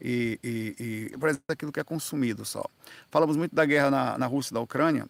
[0.00, 2.64] e, e, e por exemplo, aquilo que é consumido só.
[3.10, 5.06] Falamos muito da guerra na, na Rússia e da Ucrânia,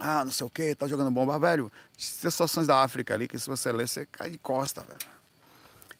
[0.00, 1.70] ah, não sei o que, tá jogando bomba, velho.
[1.96, 5.12] Tem situações da África ali que se você ler, você cai de costa, velho.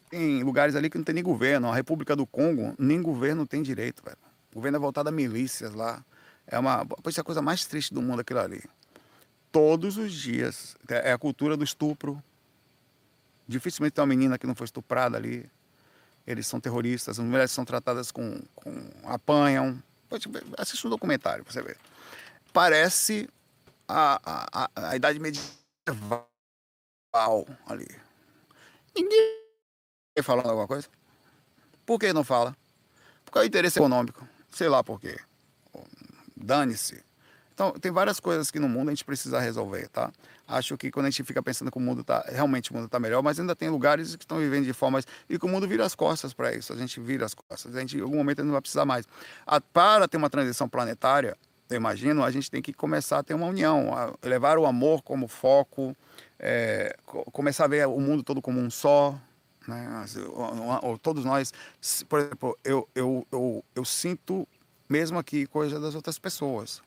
[0.09, 1.71] Tem lugares ali que não tem nem governo.
[1.71, 4.17] A República do Congo, nem governo tem direito, velho.
[4.51, 6.03] O governo é voltado a milícias lá.
[6.45, 6.85] É uma.
[6.85, 8.61] Pode ser a coisa mais triste do mundo aquilo ali
[9.53, 10.75] todos os dias.
[10.89, 12.21] É a cultura do estupro.
[13.47, 15.49] Dificilmente tem uma menina que não foi estuprada ali.
[16.25, 18.41] Eles são terroristas, as mulheres são tratadas com.
[18.55, 18.73] com
[19.05, 19.81] apanham.
[20.57, 21.77] Assista um documentário para você ver.
[22.51, 23.29] Parece
[23.93, 26.27] a, a, a, idade medieval
[27.67, 27.87] ali.
[28.95, 29.43] Ninguém
[30.23, 30.87] falando alguma coisa.
[31.85, 32.55] Por que não fala?
[33.23, 34.27] Porque é interesse econômico.
[34.49, 35.19] Sei lá por quê.
[36.35, 37.03] Dane-se.
[37.53, 40.11] Então, tem várias coisas que no mundo a gente precisa resolver, tá?
[40.47, 42.99] Acho que quando a gente fica pensando que o mundo tá, realmente o mundo está
[42.99, 45.85] melhor, mas ainda tem lugares que estão vivendo de formas e que o mundo vira
[45.85, 46.73] as costas para isso.
[46.73, 47.75] A gente vira as costas.
[47.75, 49.07] A gente, em algum momento, não vai precisar mais.
[49.45, 51.37] A, para ter uma transição planetária,
[51.73, 55.01] eu imagino, a gente tem que começar a ter uma união, a levar o amor
[55.01, 55.95] como foco,
[56.39, 56.95] é,
[57.31, 59.19] começar a ver o mundo todo como um só,
[59.67, 60.05] né?
[61.01, 61.51] Todos nós,
[62.07, 64.47] por exemplo, eu, eu, eu, eu sinto
[64.87, 66.81] mesmo aqui coisa das outras pessoas.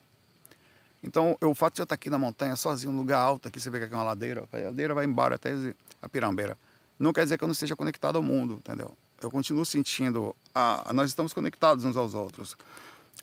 [1.03, 3.70] Então, o fato de eu estar aqui na montanha, sozinho, num lugar alto, aqui você
[3.70, 5.53] vê que é uma ladeira, a ladeira vai embora até
[6.01, 6.57] a pirambeira.
[6.99, 8.97] Não quer dizer que eu não esteja conectado ao mundo, entendeu?
[9.20, 12.57] Eu continuo sentindo, a, nós estamos conectados uns aos outros.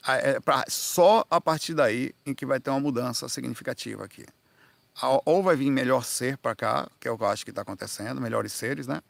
[0.06, 4.26] É pra, só a partir daí em que vai ter uma mudança significativa aqui.
[5.26, 7.62] Ou vai vir melhor ser para cá, que é o que eu acho que está
[7.62, 9.02] acontecendo, melhores seres, né?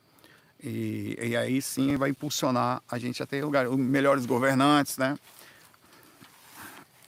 [0.64, 5.18] E, e, aí sim vai impulsionar a gente a ter lugar, melhores governantes, né?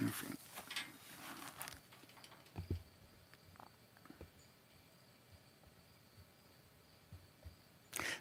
[0.01, 0.27] Enfim.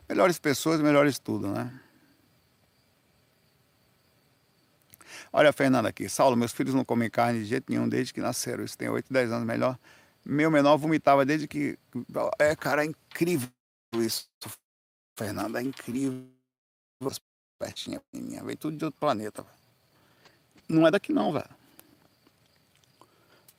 [0.08, 1.72] Melhores pessoas, melhores tudo, né?
[5.36, 6.08] Olha a Fernanda aqui.
[6.08, 8.62] Saulo, meus filhos não comem carne de jeito nenhum desde que nasceram.
[8.62, 9.76] Isso tem 8, 10 anos melhor.
[10.24, 11.76] Meu menor vomitava desde que.
[12.38, 13.48] É, cara, é incrível
[13.94, 14.28] isso.
[15.18, 16.24] Fernanda, é incrível.
[17.58, 18.44] Pertinha, pequenininha.
[18.44, 19.44] Veio tudo de outro planeta.
[20.68, 21.50] Não é daqui não, velho.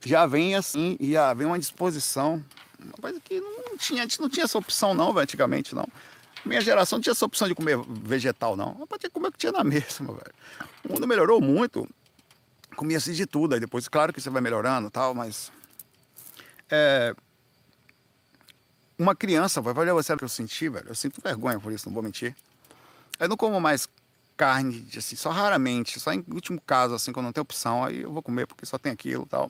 [0.06, 2.42] Já vem assim, já vem uma disposição.
[2.80, 5.86] Uma coisa que não tinha, a gente não tinha essa opção não, velho, antigamente não.
[6.46, 8.78] Minha geração não tinha essa opção de comer vegetal, não.
[8.80, 10.34] Eu podia comer o que tinha na mesma, velho.
[10.88, 11.90] O mundo melhorou muito.
[12.76, 13.56] Comia assim de tudo.
[13.56, 15.52] Aí depois, claro que você vai melhorando tal, mas.
[16.70, 17.16] É...
[18.98, 20.88] Uma criança, vai olha você que eu senti, velho.
[20.88, 22.36] Eu sinto vergonha por isso, não vou mentir.
[23.20, 23.90] Eu não como mais
[24.38, 28.12] carne, assim, só raramente, só em último caso, assim, quando não tem opção, aí eu
[28.12, 29.50] vou comer porque só tem aquilo tal.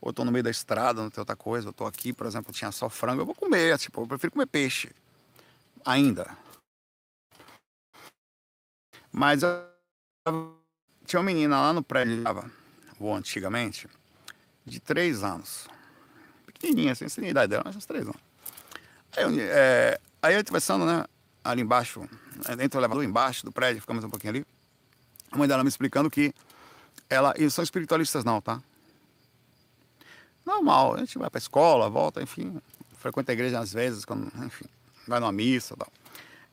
[0.00, 2.52] Ou tô no meio da estrada, não tem outra coisa, eu tô aqui, por exemplo,
[2.52, 4.90] tinha só frango, eu vou comer, tipo, eu prefiro comer peixe
[5.86, 6.36] ainda.
[9.12, 9.40] Mas
[11.06, 12.24] tinha uma menina lá no prédio,
[12.98, 13.88] ou antigamente,
[14.64, 15.68] de três anos.
[16.44, 18.20] Pequenininha, assim, sem idade dela, mas uns três anos.
[19.16, 21.04] Aí, eu, é, aí eu conversando, né,
[21.44, 24.46] ali embaixo, né, dentro do elevador, embaixo do prédio, ficamos um pouquinho ali.
[25.30, 26.34] A mãe dela me explicando que
[27.08, 28.60] ela, e são espiritualistas não, tá?
[30.44, 32.60] Normal, a gente vai pra escola, volta, enfim,
[32.98, 34.66] frequenta a igreja às vezes, quando, enfim
[35.08, 35.92] vai numa missa tal.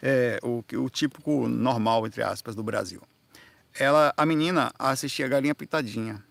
[0.01, 3.01] É, o, o típico normal, entre aspas, do Brasil.
[3.73, 6.23] Ela, a menina assistia a galinha pitadinha.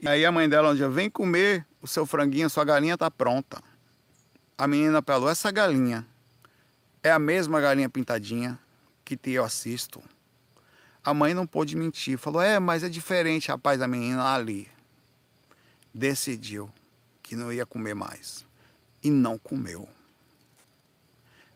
[0.00, 3.10] E aí a mãe dela um dia, vem comer o seu franguinho, sua galinha tá
[3.10, 3.62] pronta.
[4.56, 6.06] A menina falou, essa galinha
[7.02, 8.58] é a mesma galinha pintadinha
[9.04, 10.02] que eu assisto.
[11.04, 14.68] A mãe não pôde mentir, falou, é, mas é diferente, rapaz, a menina ali
[15.94, 16.70] decidiu
[17.22, 18.46] que não ia comer mais
[19.02, 19.88] e não comeu.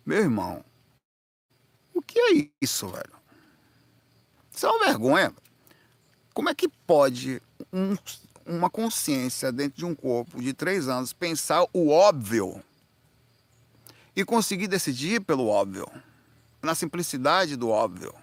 [0.05, 0.65] Meu irmão,
[1.95, 3.15] o que é isso, velho?
[4.53, 5.33] Isso é uma vergonha.
[6.33, 7.41] como é que pode
[7.73, 7.97] um,
[8.45, 12.63] uma consciência dentro de um corpo de três anos pensar o óbvio
[14.15, 15.89] e conseguir decidir pelo óbvio,
[16.63, 18.15] na simplicidade do óbvio?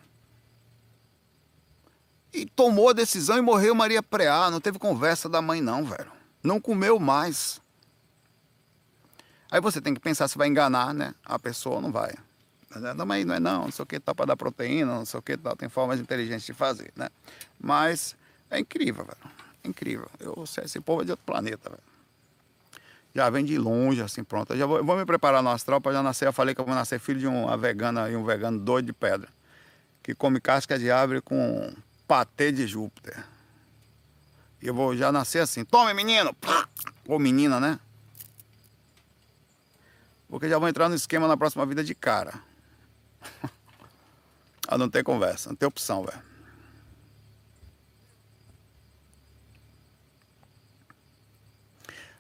[2.34, 4.50] E tomou a decisão e morreu Maria Preá.
[4.50, 6.12] Não teve conversa da mãe, não, velho.
[6.42, 7.61] Não comeu mais.
[9.52, 11.14] Aí você tem que pensar se vai enganar, né?
[11.26, 12.14] A pessoa não vai.
[12.96, 15.20] Não, mas não é não, não sei o que, tá para dar proteína, não sei
[15.20, 17.10] o que, tá, tem formas inteligentes de fazer, né?
[17.60, 18.16] Mas
[18.50, 19.36] é incrível, velho.
[19.62, 20.10] É incrível.
[20.22, 21.84] Eu, esse povo é de outro planeta, velho.
[23.14, 24.54] Já vem de longe, assim, pronto.
[24.54, 26.28] Eu já vou, vou me preparar no astral para já nascer.
[26.28, 28.94] Eu falei que eu vou nascer filho de uma vegana e um vegano doido de
[28.94, 29.28] pedra.
[30.02, 31.76] Que come casca de árvore com
[32.08, 33.22] patê de Júpiter.
[34.62, 35.66] E eu vou já nascer assim.
[35.66, 36.34] Tome, menino!
[37.06, 37.78] Ou menina, né?
[40.32, 42.42] Porque já vou entrar no esquema na próxima vida de cara.
[44.66, 46.24] ah, não tem conversa, não tem opção, velho.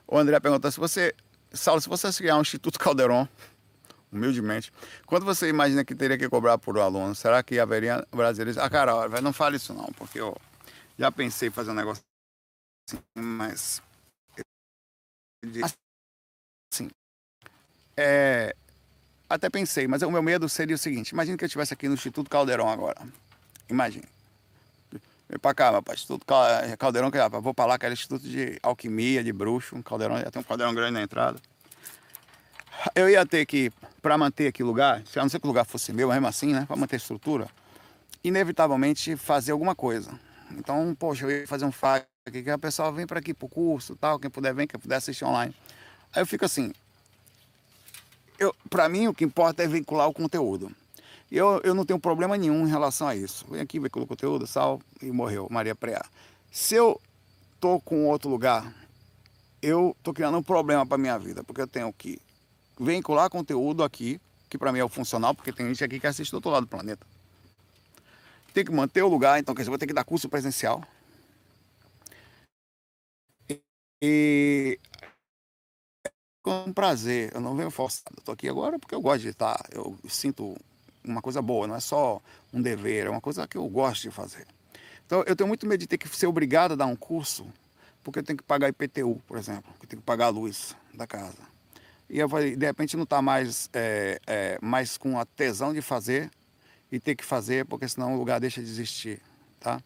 [0.05, 1.15] O André perguntou se você,
[1.53, 3.25] Saulo, se você criar um Instituto Calderon,
[4.11, 4.73] humildemente,
[5.05, 7.15] quanto você imagina que teria que cobrar por um aluno?
[7.15, 8.57] Será que haveria brasileiros?
[8.57, 10.35] Ah, cara, não fale isso não, porque eu
[10.99, 12.03] já pensei em fazer um negócio
[12.89, 13.81] assim, mas
[16.73, 16.89] assim,
[17.95, 18.55] é,
[19.29, 21.93] até pensei, mas o meu medo seria o seguinte: imagine que eu estivesse aqui no
[21.93, 23.01] Instituto Caldeirão agora.
[23.69, 24.05] Imagine.
[25.29, 26.25] Vem pra cá, meu Instituto
[26.77, 30.17] Caldeirão, que é, vou pra lá, que era Instituto de Alquimia, de Bruxo, um caldeirão,
[30.17, 31.39] já tem um caldeirão grande na entrada.
[32.93, 33.71] Eu ia ter que,
[34.01, 36.27] para manter aqui o lugar, se a não ser que o lugar fosse meu, mesmo
[36.27, 37.47] assim, né, para manter a estrutura,
[38.23, 40.11] inevitavelmente fazer alguma coisa.
[40.51, 43.95] Então, poxa, eu ia fazer um FAQ, que a pessoa vem para aqui pro curso,
[43.95, 45.55] tal, quem puder vem, quem puder assistir online.
[46.13, 46.73] Aí eu fico assim,
[48.69, 50.71] para mim o que importa é vincular o conteúdo.
[51.31, 53.45] Eu, eu não tenho problema nenhum em relação a isso.
[53.49, 56.03] Vem aqui, veiculou o conteúdo, sal e morreu, Maria Preá.
[56.51, 56.99] Se eu
[57.59, 58.73] tô com outro lugar,
[59.61, 62.19] eu tô criando um problema para minha vida, porque eu tenho que
[62.79, 64.19] vincular conteúdo aqui,
[64.49, 66.65] que para mim é o funcional, porque tem gente aqui que assiste do outro lado
[66.65, 67.05] do planeta.
[68.53, 70.83] Tem que manter o lugar, então quer dizer, vou ter que dar curso presencial.
[74.01, 74.79] E
[76.41, 78.15] com prazer, eu não venho forçado.
[78.17, 80.57] Estou aqui agora porque eu gosto de estar, eu sinto
[81.03, 82.21] uma coisa boa, não é só
[82.53, 84.47] um dever, é uma coisa que eu gosto de fazer.
[85.05, 87.45] Então eu tenho muito medo de ter que ser obrigado a dar um curso,
[88.03, 91.05] porque eu tenho que pagar IPTU, por exemplo, eu tenho que pagar a luz da
[91.05, 91.51] casa.
[92.09, 96.29] E eu, de repente não está mais, é, é, mais com a tesão de fazer
[96.91, 99.21] e ter que fazer, porque senão o lugar deixa de existir.
[99.59, 99.81] Tá?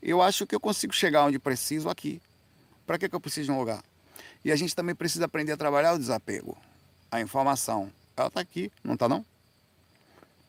[0.00, 2.22] Eu acho que eu consigo chegar onde preciso aqui.
[2.86, 3.82] Para que, que eu preciso de um lugar?
[4.46, 6.56] E a gente também precisa aprender a trabalhar o desapego.
[7.10, 9.26] A informação, ela está aqui, não está não?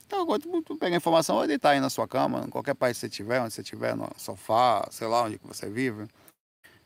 [0.06, 2.96] Então agora tu, pega a informação, vai deitar aí na sua cama, em qualquer país
[2.96, 6.08] que você estiver, onde você estiver, no sofá, sei lá onde que você vive.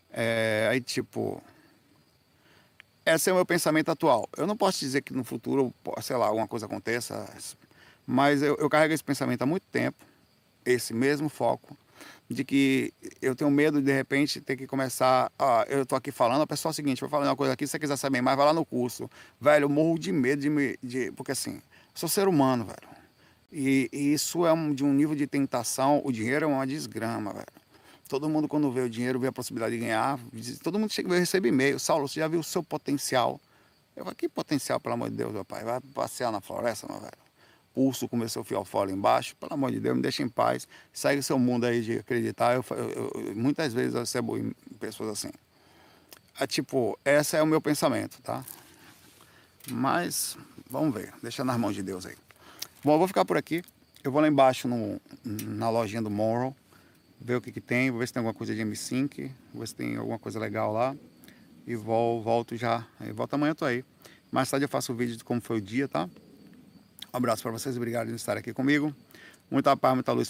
[0.09, 1.43] É, aí tipo,
[3.05, 4.29] esse é o meu pensamento atual.
[4.37, 7.29] Eu não posso dizer que no futuro, sei lá, alguma coisa aconteça,
[8.07, 10.01] mas eu, eu carrego esse pensamento há muito tempo,
[10.63, 11.75] esse mesmo foco
[12.33, 15.31] de que eu tenho medo de, de repente ter que começar.
[15.37, 17.65] Ah, eu tô aqui falando, a pessoa é o seguinte, vou falar uma coisa aqui,
[17.67, 19.09] se você quiser saber mais, vai lá no curso.
[19.39, 20.77] Velho, eu morro de medo de me.
[20.81, 21.61] De, porque assim,
[21.93, 23.01] sou ser humano, velho.
[23.51, 26.01] E, e isso é um, de um nível de tentação.
[26.05, 27.61] O dinheiro é uma desgrama, velho.
[28.07, 30.19] Todo mundo, quando vê o dinheiro, vê a possibilidade de ganhar.
[30.63, 31.79] Todo mundo chega e recebe e-mail.
[31.79, 33.39] Saulo, você já viu o seu potencial?
[33.95, 35.63] Eu falo, que potencial, pelo amor de Deus, meu pai?
[35.63, 37.30] Vai passear na floresta, meu velho
[37.73, 41.39] pulso com seu fiofó embaixo, pelo amor de Deus, me deixa em paz, segue seu
[41.39, 42.55] mundo aí de acreditar.
[42.55, 44.37] Eu, eu, eu, muitas vezes eu recebo
[44.79, 45.31] pessoas assim.
[46.39, 48.43] É tipo, esse é o meu pensamento, tá?
[49.69, 50.37] Mas,
[50.69, 52.15] vamos ver, deixa nas mãos de Deus aí.
[52.83, 53.63] Bom, eu vou ficar por aqui.
[54.03, 56.55] Eu vou lá embaixo no, na lojinha do Morrow,
[57.19, 59.75] ver o que, que tem, vou ver se tem alguma coisa de M5, ver se
[59.75, 60.95] tem alguma coisa legal lá.
[61.67, 62.87] E vou, volto já.
[63.13, 63.85] Volto amanhã, eu tô aí.
[64.31, 66.09] Mais tarde eu faço o vídeo de como foi o dia, tá?
[67.13, 68.95] Um abraço para vocês, obrigado por estar aqui comigo.
[69.49, 70.19] Muita paz, muita luz